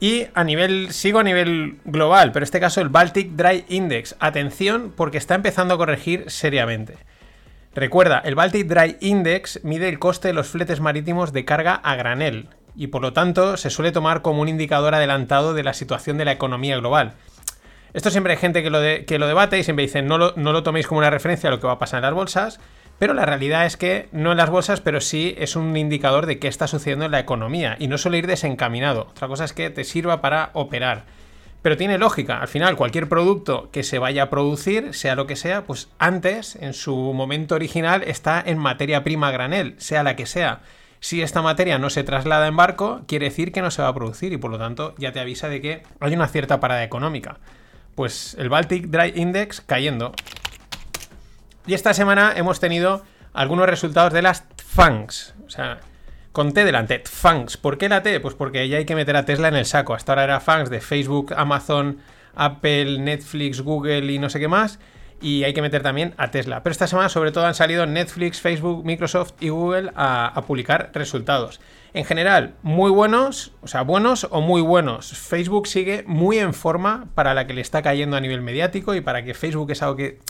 Y 0.00 0.28
a 0.32 0.44
nivel, 0.44 0.92
sigo 0.92 1.18
a 1.18 1.22
nivel 1.22 1.78
global, 1.84 2.32
pero 2.32 2.42
en 2.42 2.44
este 2.44 2.58
caso 2.58 2.80
el 2.80 2.88
Baltic 2.88 3.32
Dry 3.32 3.66
Index. 3.68 4.16
Atención 4.18 4.94
porque 4.96 5.18
está 5.18 5.34
empezando 5.34 5.74
a 5.74 5.76
corregir 5.76 6.24
seriamente. 6.28 6.96
Recuerda, 7.74 8.18
el 8.24 8.34
Baltic 8.34 8.66
Dry 8.66 8.96
Index 9.00 9.60
mide 9.62 9.90
el 9.90 9.98
coste 9.98 10.28
de 10.28 10.34
los 10.34 10.48
fletes 10.48 10.80
marítimos 10.80 11.32
de 11.32 11.44
carga 11.44 11.74
a 11.74 11.94
granel 11.96 12.48
y 12.74 12.86
por 12.86 13.02
lo 13.02 13.12
tanto 13.12 13.58
se 13.58 13.68
suele 13.68 13.92
tomar 13.92 14.22
como 14.22 14.40
un 14.40 14.48
indicador 14.48 14.94
adelantado 14.94 15.52
de 15.52 15.62
la 15.62 15.74
situación 15.74 16.16
de 16.16 16.24
la 16.24 16.32
economía 16.32 16.78
global. 16.78 17.12
Esto 17.92 18.10
siempre 18.10 18.32
hay 18.32 18.38
gente 18.38 18.62
que 18.62 18.70
lo, 18.70 18.80
que 19.06 19.18
lo 19.18 19.26
debate 19.26 19.58
y 19.58 19.64
siempre 19.64 19.84
dicen 19.84 20.06
no 20.06 20.16
lo, 20.16 20.32
no 20.36 20.52
lo 20.52 20.62
toméis 20.62 20.86
como 20.86 20.98
una 20.98 21.10
referencia 21.10 21.48
a 21.48 21.52
lo 21.52 21.60
que 21.60 21.66
va 21.66 21.74
a 21.74 21.78
pasar 21.78 21.98
en 21.98 22.02
las 22.02 22.14
bolsas, 22.14 22.58
pero 23.00 23.14
la 23.14 23.24
realidad 23.24 23.64
es 23.64 23.78
que 23.78 24.10
no 24.12 24.30
en 24.30 24.36
las 24.36 24.50
bolsas, 24.50 24.82
pero 24.82 25.00
sí 25.00 25.34
es 25.38 25.56
un 25.56 25.74
indicador 25.74 26.26
de 26.26 26.38
qué 26.38 26.48
está 26.48 26.66
sucediendo 26.66 27.06
en 27.06 27.12
la 27.12 27.18
economía 27.18 27.76
y 27.78 27.88
no 27.88 27.96
suele 27.96 28.18
ir 28.18 28.26
desencaminado. 28.26 29.06
Otra 29.08 29.26
cosa 29.26 29.46
es 29.46 29.54
que 29.54 29.70
te 29.70 29.84
sirva 29.84 30.20
para 30.20 30.50
operar. 30.52 31.04
Pero 31.62 31.78
tiene 31.78 31.96
lógica, 31.96 32.42
al 32.42 32.48
final 32.48 32.76
cualquier 32.76 33.08
producto 33.08 33.70
que 33.72 33.84
se 33.84 33.98
vaya 33.98 34.24
a 34.24 34.30
producir, 34.30 34.92
sea 34.92 35.14
lo 35.14 35.26
que 35.26 35.36
sea, 35.36 35.64
pues 35.64 35.88
antes, 35.98 36.56
en 36.56 36.74
su 36.74 36.94
momento 36.94 37.54
original, 37.54 38.02
está 38.02 38.42
en 38.44 38.58
materia 38.58 39.02
prima 39.02 39.30
granel, 39.30 39.76
sea 39.78 40.02
la 40.02 40.14
que 40.14 40.26
sea. 40.26 40.60
Si 41.00 41.22
esta 41.22 41.40
materia 41.40 41.78
no 41.78 41.88
se 41.88 42.04
traslada 42.04 42.48
en 42.48 42.56
barco, 42.56 43.00
quiere 43.08 43.30
decir 43.30 43.50
que 43.50 43.62
no 43.62 43.70
se 43.70 43.80
va 43.80 43.88
a 43.88 43.94
producir 43.94 44.34
y 44.34 44.36
por 44.36 44.50
lo 44.50 44.58
tanto 44.58 44.94
ya 44.98 45.12
te 45.12 45.20
avisa 45.20 45.48
de 45.48 45.62
que 45.62 45.82
hay 46.00 46.12
una 46.12 46.28
cierta 46.28 46.60
parada 46.60 46.84
económica. 46.84 47.38
Pues 47.94 48.36
el 48.38 48.50
Baltic 48.50 48.88
Dry 48.88 49.14
Index 49.16 49.62
cayendo. 49.62 50.12
Y 51.66 51.74
esta 51.74 51.94
semana 51.94 52.32
hemos 52.36 52.60
tenido 52.60 53.04
algunos 53.32 53.66
resultados 53.66 54.12
de 54.12 54.22
las 54.22 54.44
FANGs. 54.56 55.34
O 55.46 55.50
sea, 55.50 55.80
con 56.32 56.52
T 56.52 56.64
delante, 56.64 57.02
FANGs. 57.04 57.56
¿Por 57.56 57.76
qué 57.76 57.88
la 57.88 58.02
T? 58.02 58.20
Pues 58.20 58.34
porque 58.34 58.68
ya 58.68 58.78
hay 58.78 58.84
que 58.84 58.94
meter 58.94 59.16
a 59.16 59.24
Tesla 59.24 59.48
en 59.48 59.56
el 59.56 59.66
saco. 59.66 59.94
Hasta 59.94 60.12
ahora 60.12 60.24
era 60.24 60.40
FANGs 60.40 60.70
de 60.70 60.80
Facebook, 60.80 61.34
Amazon, 61.36 61.98
Apple, 62.34 62.98
Netflix, 62.98 63.60
Google 63.60 64.12
y 64.12 64.18
no 64.18 64.30
sé 64.30 64.38
qué 64.38 64.48
más. 64.48 64.78
Y 65.20 65.44
hay 65.44 65.52
que 65.52 65.60
meter 65.60 65.82
también 65.82 66.14
a 66.16 66.30
Tesla. 66.30 66.62
Pero 66.62 66.72
esta 66.72 66.86
semana 66.86 67.08
sobre 67.08 67.30
todo 67.30 67.46
han 67.46 67.54
salido 67.54 67.84
Netflix, 67.84 68.40
Facebook, 68.40 68.84
Microsoft 68.84 69.34
y 69.40 69.50
Google 69.50 69.90
a, 69.94 70.42
publicar 70.46 70.90
resultados. 70.94 71.60
En 71.92 72.04
general, 72.04 72.54
muy 72.62 72.90
buenos, 72.90 73.52
o 73.60 73.66
sea, 73.66 73.82
buenos 73.82 74.26
o 74.30 74.40
muy 74.40 74.62
buenos. 74.62 75.12
Facebook 75.18 75.66
sigue 75.66 76.04
muy 76.06 76.38
en 76.38 76.54
forma 76.54 77.08
para 77.14 77.34
la 77.34 77.46
que 77.46 77.52
le 77.52 77.60
está 77.60 77.82
cayendo 77.82 78.16
a 78.16 78.20
nivel 78.20 78.40
mediático 78.40 78.94
y 78.94 79.00
para 79.00 79.24
que 79.24 79.34
Facebook 79.34 79.70
es 79.72 79.82
algo 79.82 79.96
que... 79.96 80.20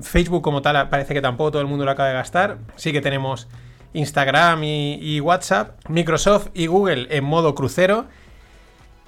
Facebook 0.00 0.42
como 0.42 0.62
tal 0.62 0.88
parece 0.88 1.14
que 1.14 1.20
tampoco 1.20 1.52
todo 1.52 1.62
el 1.62 1.68
mundo 1.68 1.84
lo 1.84 1.90
acaba 1.90 2.08
de 2.08 2.14
gastar. 2.14 2.58
Sí 2.76 2.92
que 2.92 3.00
tenemos 3.00 3.48
Instagram 3.92 4.62
y, 4.64 5.20
WhatsApp, 5.20 5.78
Microsoft 5.88 6.48
y 6.54 6.66
Google 6.66 7.08
en 7.10 7.24
modo 7.24 7.54
crucero. 7.54 8.06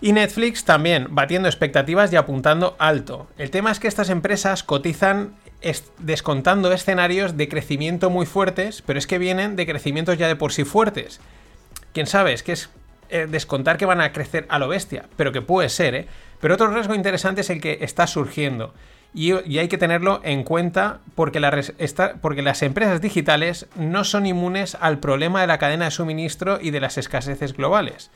Y 0.01 0.13
Netflix 0.13 0.65
también, 0.65 1.07
batiendo 1.11 1.49
expectativas 1.49 2.13
y 2.13 2.17
apuntando 2.17 2.77
alto. 2.79 3.27
El 3.39 3.51
tema 3.51 3.71
es 3.71 3.81
que 3.81 3.89
estas 3.89 4.11
empresas 4.11 4.63
cotizan 4.63 5.35
descontando 5.99 6.71
escenarios 6.73 7.39
de 7.39 7.49
crecimiento 7.49 8.11
muy 8.11 8.27
fuertes, 8.27 8.83
pero 8.83 8.99
es 8.99 9.07
que 9.07 9.17
vienen 9.17 9.57
de 9.57 9.65
crecimientos 9.65 10.19
ya 10.19 10.29
de 10.29 10.37
por 10.37 10.53
sí 10.53 10.65
fuertes. 10.65 11.21
Quién 11.95 12.07
sabe, 12.07 12.35
es 12.35 12.43
que 12.43 12.53
es 12.53 12.69
eh, 13.09 13.27
descontar 13.31 13.79
que 13.79 13.87
van 13.87 14.03
a 14.03 14.13
crecer 14.13 14.45
a 14.51 14.59
lo 14.59 14.69
bestia, 14.69 15.07
pero 15.17 15.33
que 15.33 15.41
puede 15.41 15.71
ser, 15.71 15.95
¿eh? 15.95 16.07
Pero 16.41 16.55
otro 16.55 16.69
riesgo 16.69 16.95
interesante 16.95 17.41
es 17.41 17.49
el 17.49 17.61
que 17.63 17.79
está 17.81 18.07
surgiendo 18.07 18.75
y, 19.15 19.33
hay 19.33 19.69
que 19.69 19.79
tenerlo 19.79 20.21
en 20.25 20.43
cuenta 20.43 20.99
porque, 21.15 21.39
las 21.39 22.63
empresas 22.63 23.01
digitales 23.01 23.69
no 23.77 24.03
son 24.03 24.27
inmunes 24.27 24.77
al 24.81 24.99
problema 24.99 25.41
de 25.41 25.47
la 25.47 25.59
cadena 25.59 25.85
de 25.85 25.91
suministro 25.93 26.59
y 26.61 26.73
de 26.73 26.81
las 26.81 26.99
escaseces 26.99 27.53
globales. 27.57 28.11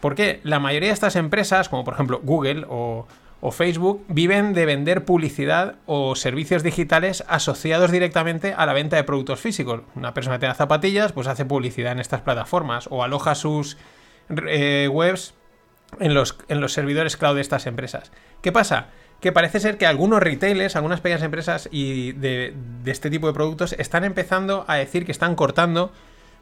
Porque 0.00 0.40
la 0.42 0.58
mayoría 0.58 0.88
de 0.88 0.94
estas 0.94 1.14
empresas, 1.14 1.68
como 1.68 1.84
por 1.84 1.94
ejemplo 1.94 2.20
Google 2.22 2.66
o, 2.68 3.06
o, 3.40 3.50
Facebook, 3.52 4.04
viven 4.08 4.54
de 4.54 4.66
vender 4.66 5.04
publicidad 5.04 5.76
o 5.86 6.16
servicios 6.16 6.64
digitales 6.64 7.24
asociados 7.28 7.92
directamente 7.92 8.54
a 8.54 8.66
la 8.66 8.72
venta 8.72 8.96
de 8.96 9.04
productos 9.04 9.38
físicos. 9.38 9.82
Una 9.94 10.14
persona 10.14 10.36
que 10.36 10.40
te 10.40 10.46
da 10.46 10.54
zapatillas, 10.54 11.12
pues 11.12 11.28
hace 11.28 11.44
publicidad 11.44 11.92
en 11.92 12.00
estas 12.00 12.22
plataformas 12.22 12.88
o 12.90 13.04
aloja 13.04 13.36
sus 13.36 13.76
eh, 14.30 14.88
webs 14.90 15.34
en 16.00 16.14
los, 16.14 16.36
en 16.48 16.60
los 16.60 16.72
servidores 16.72 17.16
cloud 17.16 17.36
de 17.36 17.40
estas 17.40 17.66
empresas. 17.66 18.10
¿Qué 18.42 18.52
pasa? 18.52 18.88
Que 19.20 19.32
parece 19.32 19.60
ser 19.60 19.78
que 19.78 19.86
algunos 19.86 20.22
retailers, 20.22 20.76
algunas 20.76 21.00
pequeñas 21.00 21.22
empresas 21.22 21.68
y 21.72 22.12
de, 22.12 22.54
este 22.86 23.10
tipo 23.10 23.26
de 23.26 23.32
productos 23.32 23.72
están 23.74 24.04
empezando 24.04 24.64
a 24.68 24.76
decir 24.76 25.04
que 25.04 25.12
están 25.12 25.34
cortando 25.34 25.92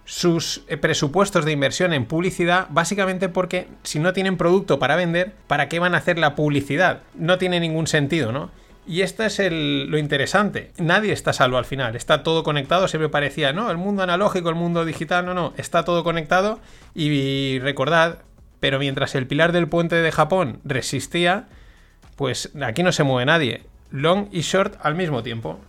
sus 0.05 0.63
eh, 0.69 0.77
presupuestos 0.77 1.45
de 1.45 1.53
inversión 1.53 1.93
en 1.93 2.05
publicidad, 2.05 2.67
básicamente 2.71 3.29
porque 3.29 3.67
si 3.83 3.99
no 3.99 4.13
tienen 4.13 4.37
producto 4.37 4.79
para 4.79 4.95
vender, 4.95 5.33
¿para 5.47 5.69
qué 5.69 5.79
van 5.79 5.95
a 5.95 5.99
hacer 5.99 6.19
la 6.19 6.37
publicidad? 6.37 7.01
No 7.15 7.39
tiene 7.39 7.61
ningún 7.61 7.87
sentido, 7.87 8.31
¿no? 8.31 8.51
Y 8.89 9.01
esto 9.01 9.25
es 9.25 9.41
lo 9.41 9.99
interesante. 9.99 10.71
Nadie 10.79 11.13
está 11.13 11.33
salvo 11.33 11.59
al 11.59 11.65
final. 11.65 11.97
Está 11.97 12.23
todo 12.23 12.45
conectado. 12.45 12.87
Siempre 12.87 13.09
parecía, 13.09 13.53
¿no? 13.53 13.69
El 13.69 13.79
mundo 13.79 14.05
analógico, 14.05 14.49
el 14.49 14.55
mundo 14.55 14.85
digital. 14.85 15.27
No, 15.27 15.35
no. 15.35 15.53
Está 15.57 15.85
todo 15.85 16.05
conectado. 16.05 16.61
Y 16.95 17.59
recordad, 17.59 18.19
pero 18.61 18.79
mientras 18.79 19.17
el 19.17 19.27
pilar 19.27 19.51
del 19.51 19.67
puente 19.67 19.97
de 19.97 20.13
Japón 20.13 20.61
resistía, 20.65 21.49
pues 22.17 22.51
aquí 22.61 22.83
no 22.83 22.93
se 22.93 23.05
mueve 23.05 23.27
nadie. 23.27 23.63
Long 23.91 24.29
y 24.33 24.41
short 24.41 24.75
al 24.83 24.95
mismo 24.95 25.23
tiempo. 25.23 25.61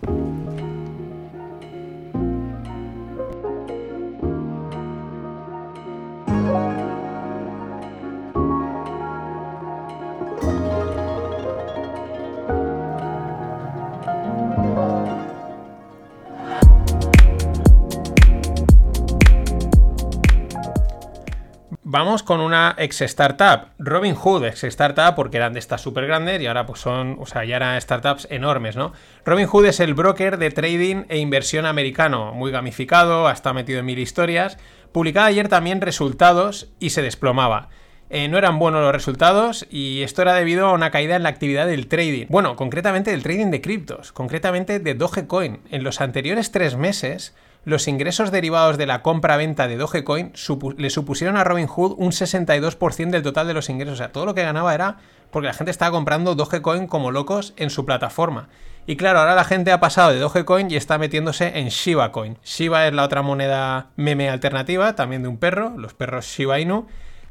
Con 22.24 22.42
una 22.42 22.76
ex 22.78 23.02
startup, 23.02 23.70
Robinhood, 23.80 24.46
ex 24.46 24.64
startup, 24.66 25.16
porque 25.16 25.38
eran 25.38 25.54
de 25.54 25.60
estas 25.60 25.82
súper 25.82 26.08
grandes 26.08 26.42
y 26.42 26.48
ahora 26.48 26.66
pues 26.66 26.80
son, 26.80 27.18
o 27.20 27.26
sea, 27.26 27.46
ya 27.46 27.56
eran 27.56 27.80
startups 27.80 28.28
enormes, 28.30 28.76
¿no? 28.76 28.94
Robinhood 29.26 29.66
es 29.66 29.80
el 29.80 29.94
broker 29.94 30.38
de 30.38 30.52
trading 30.52 31.06
e 31.10 31.18
inversión 31.18 31.66
americano, 31.66 32.34
muy 32.34 32.52
gamificado, 32.52 33.28
hasta 33.28 33.54
metido 33.54 33.80
en 33.80 33.86
mil 33.86 34.00
historias. 34.00 34.58
Publicaba 34.92 35.28
ayer 35.28 35.50
también 35.50 35.82
resultados 35.82 36.70
y 36.80 36.92
se 36.92 37.02
desplomaba. 37.02 37.70
Eh, 38.10 38.30
no 38.30 38.38
eran 38.38 38.58
buenos 38.58 38.82
los 38.82 38.94
resultados 38.94 39.68
y 39.70 40.02
esto 40.02 40.22
era 40.22 40.34
debido 40.34 40.68
a 40.68 40.74
una 40.74 40.92
caída 40.92 41.18
en 41.18 41.24
la 41.24 41.30
actividad 41.30 41.68
del 41.68 41.88
trading. 41.88 42.28
Bueno, 42.30 42.56
concretamente 42.56 43.12
del 43.12 43.24
trading 43.24 43.52
de 43.52 43.62
criptos, 43.62 44.14
concretamente 44.14 44.80
de 44.80 44.94
Dogecoin. 44.94 45.60
En 45.72 45.84
los 45.84 46.00
anteriores 46.00 46.52
tres 46.52 46.78
meses 46.78 47.36
los 47.68 47.90
ingresos 47.90 48.32
derivados 48.32 48.78
de 48.78 48.86
la 48.86 49.02
compra-venta 49.02 49.68
de 49.68 49.76
Dogecoin 49.76 50.32
le 50.78 50.90
supusieron 50.90 51.36
a 51.36 51.44
Robinhood 51.44 51.96
un 51.98 52.14
62% 52.14 53.10
del 53.10 53.24
total 53.24 53.46
de 53.46 53.54
los 53.54 53.70
ingresos. 53.70 53.96
O 53.96 53.98
sea, 53.98 54.14
todo 54.14 54.26
lo 54.26 54.34
que 54.34 54.42
ganaba 54.42 54.74
era 54.74 55.00
porque 55.32 55.48
la 55.48 55.54
gente 55.54 55.72
estaba 55.72 55.92
comprando 55.92 56.34
Dogecoin 56.34 56.88
como 56.88 57.12
locos 57.12 57.54
en 57.58 57.70
su 57.70 57.86
plataforma. 57.86 58.48
Y 58.86 58.96
claro, 58.96 59.20
ahora 59.20 59.36
la 59.36 59.44
gente 59.44 59.74
ha 59.74 59.82
pasado 59.82 60.14
de 60.14 60.20
Dogecoin 60.20 60.72
y 60.72 60.78
está 60.78 60.98
metiéndose 60.98 61.60
en 61.60 61.68
Shiba 61.68 62.14
Coin. 62.14 62.38
Shiba 62.42 62.88
es 62.88 62.94
la 62.94 63.04
otra 63.04 63.22
moneda 63.22 63.90
meme 63.98 64.30
alternativa, 64.30 64.96
también 64.96 65.24
de 65.24 65.28
un 65.28 65.38
perro, 65.38 65.74
los 65.78 65.94
perros 65.94 66.26
Shiba 66.26 66.62
Inu 66.62 66.88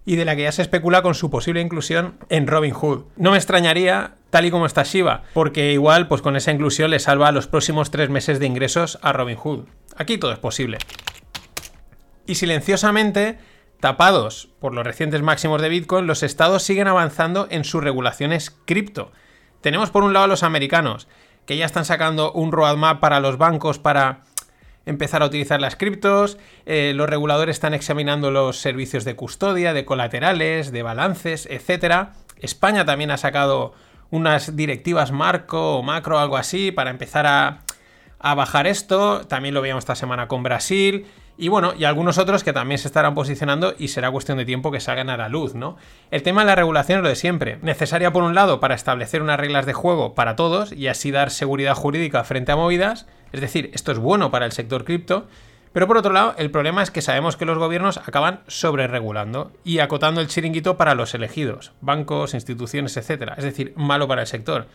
y 0.06 0.14
de 0.14 0.24
la 0.24 0.36
que 0.36 0.44
ya 0.44 0.52
se 0.52 0.62
especula 0.62 1.02
con 1.02 1.14
su 1.14 1.28
posible 1.30 1.60
inclusión 1.60 2.16
en 2.30 2.46
Robinhood. 2.46 3.04
No 3.16 3.32
me 3.32 3.36
extrañaría, 3.36 4.14
tal 4.30 4.46
y 4.46 4.50
como 4.52 4.64
está 4.64 4.84
Shiba, 4.84 5.24
porque 5.34 5.72
igual 5.72 6.06
pues 6.06 6.22
con 6.22 6.36
esa 6.36 6.52
inclusión 6.52 6.92
le 6.92 7.00
salva 7.00 7.32
los 7.32 7.48
próximos 7.48 7.90
tres 7.90 8.08
meses 8.08 8.38
de 8.38 8.46
ingresos 8.46 8.98
a 9.02 9.12
Robinhood. 9.12 9.64
Aquí 9.96 10.16
todo 10.16 10.32
es 10.32 10.38
posible. 10.38 10.78
Y 12.24 12.36
silenciosamente, 12.36 13.38
tapados 13.80 14.48
por 14.60 14.74
los 14.74 14.86
recientes 14.86 15.22
máximos 15.22 15.60
de 15.60 15.68
Bitcoin, 15.68 16.06
los 16.06 16.22
estados 16.22 16.62
siguen 16.62 16.86
avanzando 16.86 17.48
en 17.50 17.64
sus 17.64 17.82
regulaciones 17.82 18.56
cripto. 18.64 19.10
Tenemos 19.60 19.90
por 19.90 20.04
un 20.04 20.12
lado 20.12 20.26
a 20.26 20.28
los 20.28 20.44
americanos, 20.44 21.08
que 21.46 21.56
ya 21.56 21.66
están 21.66 21.84
sacando 21.84 22.32
un 22.32 22.52
roadmap 22.52 23.00
para 23.00 23.18
los 23.18 23.38
bancos 23.38 23.80
para 23.80 24.20
empezar 24.86 25.22
a 25.22 25.26
utilizar 25.26 25.60
las 25.60 25.76
criptos, 25.76 26.38
eh, 26.64 26.92
los 26.94 27.08
reguladores 27.10 27.56
están 27.56 27.74
examinando 27.74 28.30
los 28.30 28.58
servicios 28.58 29.04
de 29.04 29.16
custodia, 29.16 29.74
de 29.74 29.84
colaterales, 29.84 30.72
de 30.72 30.82
balances, 30.82 31.46
etc. 31.50 32.08
España 32.40 32.84
también 32.84 33.10
ha 33.10 33.16
sacado 33.18 33.74
unas 34.10 34.56
directivas 34.56 35.12
marco 35.12 35.78
o 35.78 35.82
macro, 35.82 36.18
algo 36.18 36.36
así, 36.36 36.70
para 36.70 36.90
empezar 36.90 37.26
a, 37.26 37.65
a 38.30 38.34
bajar 38.34 38.66
esto. 38.66 39.20
También 39.26 39.54
lo 39.54 39.62
veíamos 39.62 39.82
esta 39.82 39.94
semana 39.94 40.26
con 40.26 40.42
Brasil. 40.42 41.06
Y 41.38 41.48
bueno, 41.48 41.74
y 41.78 41.84
algunos 41.84 42.18
otros 42.18 42.42
que 42.42 42.52
también 42.52 42.78
se 42.78 42.88
estarán 42.88 43.14
posicionando 43.14 43.74
y 43.78 43.88
será 43.88 44.10
cuestión 44.10 44.36
de 44.38 44.44
tiempo 44.44 44.72
que 44.72 44.80
salgan 44.80 45.10
a 45.10 45.16
la 45.16 45.28
luz, 45.28 45.54
¿no? 45.54 45.76
El 46.10 46.22
tema 46.22 46.40
de 46.40 46.48
la 46.48 46.54
regulación 46.56 46.98
es 46.98 47.02
lo 47.04 47.08
de 47.08 47.14
siempre. 47.14 47.58
Necesaria 47.62 48.12
por 48.12 48.24
un 48.24 48.34
lado 48.34 48.58
para 48.58 48.74
establecer 48.74 49.22
unas 49.22 49.38
reglas 49.38 49.64
de 49.64 49.74
juego 49.74 50.14
para 50.14 50.34
todos 50.34 50.72
y 50.72 50.88
así 50.88 51.12
dar 51.12 51.30
seguridad 51.30 51.74
jurídica 51.74 52.24
frente 52.24 52.50
a 52.50 52.56
movidas. 52.56 53.06
Es 53.32 53.40
decir, 53.40 53.70
esto 53.74 53.92
es 53.92 53.98
bueno 53.98 54.30
para 54.32 54.46
el 54.46 54.52
sector 54.52 54.84
cripto. 54.84 55.28
Pero 55.72 55.86
por 55.86 55.98
otro 55.98 56.12
lado, 56.12 56.34
el 56.38 56.50
problema 56.50 56.82
es 56.82 56.90
que 56.90 57.02
sabemos 57.02 57.36
que 57.36 57.44
los 57.44 57.58
gobiernos 57.58 57.98
acaban 57.98 58.40
sobreregulando 58.48 59.52
y 59.62 59.78
acotando 59.78 60.20
el 60.20 60.26
chiringuito 60.26 60.76
para 60.76 60.94
los 60.94 61.14
elegidos, 61.14 61.72
bancos, 61.80 62.34
instituciones, 62.34 62.96
etc. 62.96 63.34
Es 63.36 63.44
decir, 63.44 63.72
malo 63.76 64.08
para 64.08 64.22
el 64.22 64.26
sector. 64.26 64.66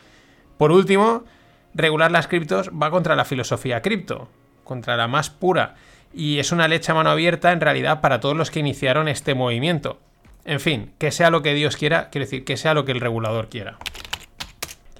Por 0.58 0.72
último, 0.72 1.25
regular 1.73 2.11
las 2.11 2.27
criptos 2.27 2.69
va 2.69 2.91
contra 2.91 3.15
la 3.15 3.25
filosofía 3.25 3.81
cripto, 3.81 4.29
contra 4.63 4.97
la 4.97 5.07
más 5.07 5.29
pura 5.29 5.75
y 6.13 6.39
es 6.39 6.51
una 6.51 6.67
leche 6.67 6.91
a 6.91 6.95
mano 6.95 7.09
abierta 7.09 7.51
en 7.51 7.61
realidad 7.61 8.01
para 8.01 8.19
todos 8.19 8.35
los 8.35 8.51
que 8.51 8.59
iniciaron 8.59 9.07
este 9.07 9.35
movimiento. 9.35 9.99
En 10.43 10.59
fin, 10.59 10.91
que 10.97 11.11
sea 11.11 11.29
lo 11.29 11.41
que 11.41 11.53
Dios 11.53 11.77
quiera, 11.77 12.09
quiere 12.09 12.25
decir 12.25 12.43
que 12.43 12.57
sea 12.57 12.73
lo 12.73 12.85
que 12.85 12.91
el 12.91 12.99
regulador 12.99 13.47
quiera. 13.47 13.77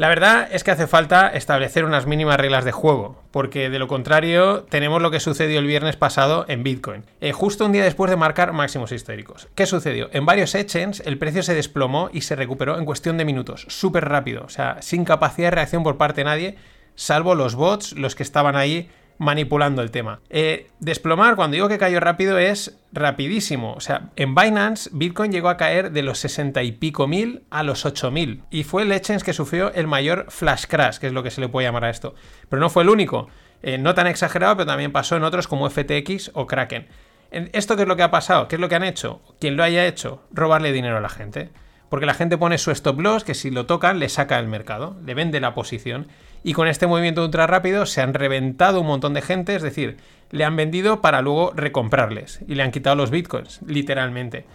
La 0.02 0.10
verdad 0.10 0.50
es 0.52 0.64
que 0.64 0.72
hace 0.72 0.88
falta 0.88 1.28
establecer 1.28 1.86
unas 1.86 2.08
mínimas 2.08 2.40
reglas 2.40 2.66
de 2.66 2.72
juego, 2.72 3.22
porque 3.30 3.70
de 3.70 3.78
lo 3.78 3.88
contrario 3.88 4.64
tenemos 4.64 5.00
lo 5.00 5.12
que 5.12 5.20
sucedió 5.20 5.60
el 5.60 5.68
viernes 5.68 5.96
pasado 5.96 6.44
en 6.48 6.64
Bitcoin, 6.64 7.04
eh, 7.20 7.34
justo 7.34 7.68
un 7.68 7.72
día 7.72 7.84
después 7.84 8.10
de 8.10 8.18
marcar 8.18 8.52
máximos 8.52 8.92
históricos. 8.92 9.48
¿Qué 9.54 9.68
sucedió? 9.68 10.10
En 10.12 10.26
varios 10.26 10.56
exchanges 10.56 11.04
el 11.06 11.20
precio 11.20 11.44
se 11.44 11.54
desplomó 11.54 12.10
y 12.12 12.22
se 12.22 12.36
recuperó 12.36 12.80
en 12.80 12.86
cuestión 12.86 13.20
de 13.20 13.26
minutos, 13.26 13.68
súper 13.70 14.10
rápido, 14.10 14.44
o 14.44 14.50
sea, 14.50 14.82
sin 14.82 15.06
capacidad 15.06 15.52
de 15.52 15.56
reacción 15.58 15.84
por 15.84 15.98
parte 15.98 16.22
de 16.22 16.26
nadie, 16.26 16.56
salvo 16.96 17.36
los 17.36 17.54
bots, 17.54 17.94
los 17.94 18.16
que 18.16 18.24
estaban 18.24 18.56
ahí 18.56 18.90
manipulando 19.22 19.84
el 19.84 19.92
tema. 19.92 20.20
Eh, 20.32 20.72
desplomar, 20.80 21.36
cuando 21.36 21.54
digo 21.54 21.70
que 21.70 21.78
cayó 21.78 22.00
rápido, 22.00 22.40
es 22.40 22.80
rapidísimo. 22.92 23.74
O 23.74 23.80
sea, 23.80 24.10
en 24.16 24.34
Binance, 24.34 24.90
Bitcoin 24.94 25.32
llegó 25.32 25.50
a 25.50 25.58
caer 25.58 25.92
de 25.92 26.02
los 26.02 26.18
60 26.18 26.64
y 26.64 26.72
pico 26.72 27.08
mil 27.08 27.44
a 27.52 27.62
los 27.62 27.86
8 27.86 28.10
mil. 28.10 28.42
Y 28.50 28.64
fue 28.64 28.82
el 28.82 28.92
exchange 28.92 29.22
que 29.22 29.34
sufrió 29.34 29.72
el 29.74 29.86
mayor 29.86 30.26
flash 30.30 30.66
crash, 30.68 30.98
que 30.98 31.06
es 31.06 31.14
lo 31.14 31.22
que 31.22 31.30
se 31.30 31.40
le 31.40 31.50
puede 31.50 31.68
llamar 31.68 31.86
a 31.86 31.92
esto. 31.92 32.16
Pero 32.50 32.60
no 32.60 32.72
fue 32.72 32.82
el 32.82 32.90
único. 32.90 33.28
Eh, 33.62 33.78
no 33.78 33.94
tan 33.94 34.08
exagerado, 34.08 34.58
pero 34.58 34.66
también 34.66 34.92
pasó 34.92 35.16
en 35.18 35.24
otros 35.24 35.48
como 35.48 35.70
FTX 35.70 36.32
o 36.34 36.48
Kraken. 36.48 36.88
¿Esto 37.30 37.76
qué 37.76 37.84
es 37.84 37.88
lo 37.88 37.96
que 37.96 38.04
ha 38.04 38.10
pasado? 38.10 38.48
¿Qué 38.48 38.56
es 38.56 38.60
lo 38.60 38.70
que 38.70 38.76
han 38.76 38.84
hecho? 38.84 39.22
Quien 39.40 39.56
lo 39.56 39.64
haya 39.64 39.86
hecho, 39.86 40.24
robarle 40.32 40.72
dinero 40.72 40.98
a 40.98 41.02
la 41.02 41.10
gente. 41.10 41.52
Porque 41.92 42.06
la 42.06 42.14
gente 42.14 42.38
pone 42.38 42.58
su 42.58 42.72
stop 42.72 43.02
loss, 43.02 43.26
que 43.26 43.34
si 43.34 43.52
lo 43.52 43.66
tocan 43.66 44.00
le 44.00 44.08
saca 44.08 44.40
el 44.40 44.48
mercado, 44.48 44.96
le 45.06 45.14
vende 45.14 45.42
la 45.42 45.54
posición 45.54 46.08
y 46.42 46.54
con 46.54 46.70
este 46.70 46.88
movimiento 46.88 47.22
ultra 47.22 47.48
rápido 47.48 47.86
se 47.86 48.00
han 48.00 48.14
reventado 48.14 48.80
un 48.80 48.88
montón 48.88 49.14
de 49.14 49.22
gente, 49.22 49.56
es 49.56 49.62
decir, 49.62 49.98
le 50.30 50.46
han 50.46 50.56
vendido 50.56 51.02
para 51.02 51.22
luego 51.22 51.52
recomprarles 51.54 52.40
y 52.48 52.56
le 52.56 52.64
han 52.64 52.72
quitado 52.72 52.96
los 52.96 53.12
bitcoins, 53.12 53.60
literalmente. 53.68 54.46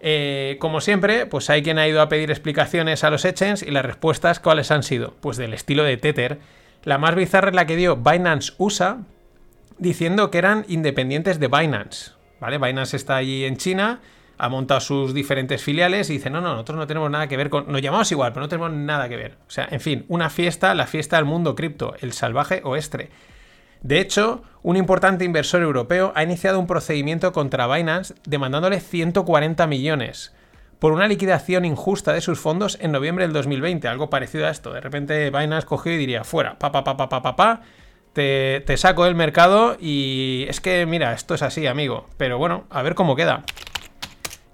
Eh, 0.00 0.56
como 0.58 0.80
siempre, 0.80 1.26
pues 1.26 1.50
hay 1.50 1.62
quien 1.62 1.76
ha 1.76 1.86
ido 1.86 2.00
a 2.00 2.08
pedir 2.08 2.30
explicaciones 2.30 3.04
a 3.04 3.10
los 3.10 3.26
exchanges 3.26 3.62
y 3.62 3.72
las 3.72 3.84
respuestas, 3.84 4.40
¿cuáles 4.40 4.70
han 4.70 4.82
sido? 4.82 5.16
Pues 5.20 5.36
del 5.36 5.52
estilo 5.52 5.84
de 5.84 5.98
Tether. 5.98 6.38
La 6.82 6.96
más 6.96 7.14
bizarra 7.14 7.50
es 7.50 7.54
la 7.54 7.66
que 7.66 7.76
dio 7.76 7.96
Binance 7.96 8.54
USA, 8.56 9.00
diciendo 9.76 10.30
que 10.30 10.38
eran 10.38 10.64
independientes 10.66 11.40
de 11.40 11.48
Binance. 11.48 12.12
¿Vale? 12.40 12.56
Binance 12.56 12.96
está 12.96 13.16
allí 13.16 13.44
en 13.44 13.58
China 13.58 14.00
ha 14.38 14.48
montado 14.48 14.80
sus 14.80 15.14
diferentes 15.14 15.62
filiales 15.62 16.10
y 16.10 16.14
dice, 16.14 16.30
no, 16.30 16.40
no, 16.40 16.52
nosotros 16.52 16.78
no 16.78 16.86
tenemos 16.86 17.10
nada 17.10 17.28
que 17.28 17.36
ver 17.36 17.50
con... 17.50 17.70
Nos 17.70 17.82
llamamos 17.82 18.10
igual, 18.12 18.32
pero 18.32 18.42
no 18.42 18.48
tenemos 18.48 18.72
nada 18.72 19.08
que 19.08 19.16
ver. 19.16 19.36
O 19.46 19.50
sea, 19.50 19.68
en 19.70 19.80
fin, 19.80 20.04
una 20.08 20.30
fiesta, 20.30 20.74
la 20.74 20.86
fiesta 20.86 21.16
del 21.16 21.24
mundo 21.24 21.54
cripto, 21.54 21.94
el 22.00 22.12
salvaje 22.12 22.60
oeste. 22.64 23.10
De 23.82 24.00
hecho, 24.00 24.42
un 24.62 24.76
importante 24.76 25.24
inversor 25.24 25.62
europeo 25.62 26.12
ha 26.14 26.22
iniciado 26.22 26.58
un 26.58 26.66
procedimiento 26.66 27.32
contra 27.32 27.66
Binance 27.66 28.14
demandándole 28.26 28.80
140 28.80 29.66
millones 29.66 30.34
por 30.78 30.92
una 30.92 31.08
liquidación 31.08 31.64
injusta 31.64 32.12
de 32.12 32.20
sus 32.20 32.38
fondos 32.38 32.78
en 32.80 32.92
noviembre 32.92 33.24
del 33.24 33.32
2020, 33.32 33.88
algo 33.88 34.10
parecido 34.10 34.46
a 34.46 34.50
esto. 34.50 34.72
De 34.72 34.80
repente 34.80 35.30
Binance 35.30 35.66
cogió 35.66 35.92
y 35.92 35.96
diría, 35.96 36.24
fuera, 36.24 36.58
pa, 36.58 36.72
pa, 36.72 36.84
pa, 36.84 36.96
pa, 36.96 37.62
te, 38.12 38.62
te 38.66 38.76
saco 38.76 39.04
del 39.04 39.14
mercado 39.14 39.76
y 39.80 40.46
es 40.48 40.60
que, 40.60 40.84
mira, 40.86 41.12
esto 41.12 41.34
es 41.34 41.42
así, 41.42 41.66
amigo. 41.66 42.08
Pero 42.16 42.38
bueno, 42.38 42.64
a 42.70 42.82
ver 42.82 42.94
cómo 42.94 43.16
queda. 43.16 43.44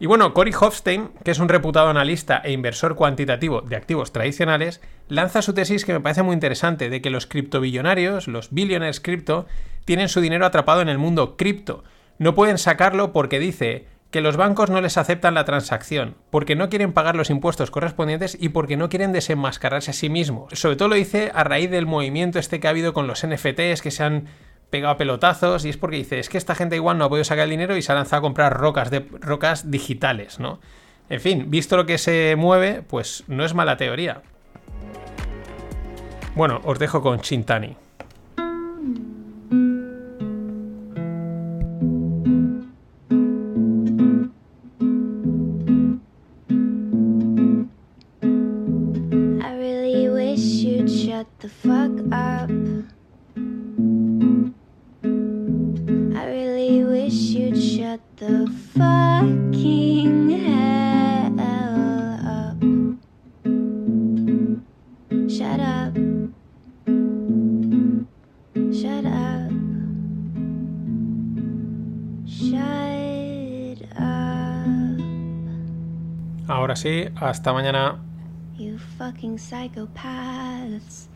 Y 0.03 0.07
bueno, 0.07 0.35
Cory 0.35 0.53
Hofstein, 0.61 1.11
que 1.23 1.31
es 1.31 1.39
un 1.39 1.49
reputado 1.49 1.89
analista 1.89 2.43
e 2.43 2.51
inversor 2.51 2.97
cuantitativo 2.97 3.61
de 3.61 3.77
activos 3.77 4.11
tradicionales, 4.11 4.81
lanza 5.07 5.43
su 5.43 5.55
tesis 5.55 5.85
que 5.85 5.93
me 5.93 6.01
parece 6.01 6.25
muy 6.25 6.35
interesante, 6.35 6.91
de 6.91 7.01
que 7.01 7.09
los 7.09 7.29
criptobillonarios, 7.29 8.27
los 8.27 8.51
billionaires 8.51 8.99
cripto, 8.99 9.47
tienen 9.85 10.09
su 10.09 10.21
dinero 10.21 10.45
atrapado 10.45 10.81
en 10.81 10.89
el 10.89 10.99
mundo 10.99 11.37
cripto. 11.37 11.85
No 12.19 12.35
pueden 12.35 12.59
sacarlo 12.59 13.13
porque 13.13 13.39
dice 13.39 13.87
que 14.11 14.21
los 14.21 14.37
bancos 14.37 14.71
no 14.71 14.81
les 14.81 14.97
aceptan 14.97 15.35
la 15.35 15.45
transacción, 15.45 16.17
porque 16.31 16.57
no 16.57 16.69
quieren 16.69 16.93
pagar 16.93 17.15
los 17.15 17.31
impuestos 17.31 17.71
correspondientes 17.71 18.37
y 18.41 18.49
porque 18.49 18.77
no 18.77 18.89
quieren 18.89 19.13
desenmascararse 19.13 19.93
a 19.93 19.95
sí 19.95 20.09
mismos. 20.11 20.53
Sobre 20.55 20.75
todo 20.75 20.89
lo 20.89 20.97
dice 20.97 21.31
a 21.33 21.45
raíz 21.45 21.71
del 21.71 21.87
movimiento 21.87 22.41
este 22.41 22.59
que 22.59 22.67
ha 22.67 22.71
habido 22.71 22.93
con 22.93 23.07
los 23.07 23.25
NFTs 23.25 23.81
que 23.81 23.93
se 23.93 24.03
han 24.03 24.25
pegado 24.73 24.97
pelotazos 24.97 25.64
y 25.67 25.69
es 25.69 25.76
porque 25.76 25.97
dice, 25.99 26.19
es 26.19 26.31
que 26.31 26.38
esta 26.38 26.57
gente 26.57 26.75
igual 26.75 26.97
no 26.99 27.05
ha 27.05 27.09
podido 27.09 27.25
sacar 27.25 27.45
el 27.45 27.50
dinero 27.50 27.76
y 27.76 27.83
se 27.83 27.93
ha 27.93 27.95
lanzado 27.95 28.19
a 28.19 28.23
comprar 28.23 28.55
rocas, 28.59 28.91
de, 28.91 29.07
rocas 29.21 29.71
digitales, 29.71 30.41
¿no? 30.41 30.61
En 31.11 31.21
fin, 31.21 31.50
visto 31.50 31.76
lo 31.76 31.85
que 31.85 31.99
se 31.99 32.35
mueve, 32.37 32.83
pues 32.83 33.23
no 33.29 33.45
es 33.45 33.55
mala 33.55 33.76
teoría. 33.76 34.23
Bueno, 36.35 36.62
os 36.64 36.79
dejo 36.79 37.03
con 37.03 37.20
Chintani. 37.20 37.77
Shut 65.29 65.61
up. 65.61 65.95
Shut 68.73 69.05
up. 69.05 69.51
Shut 72.27 73.83
up. 73.97 75.01
Ahora 76.49 76.77
sí, 76.77 77.09
hasta 77.16 77.53
mañana. 77.53 77.99
You 78.57 78.79
fucking 78.99 79.38
psychopaths. 79.38 81.12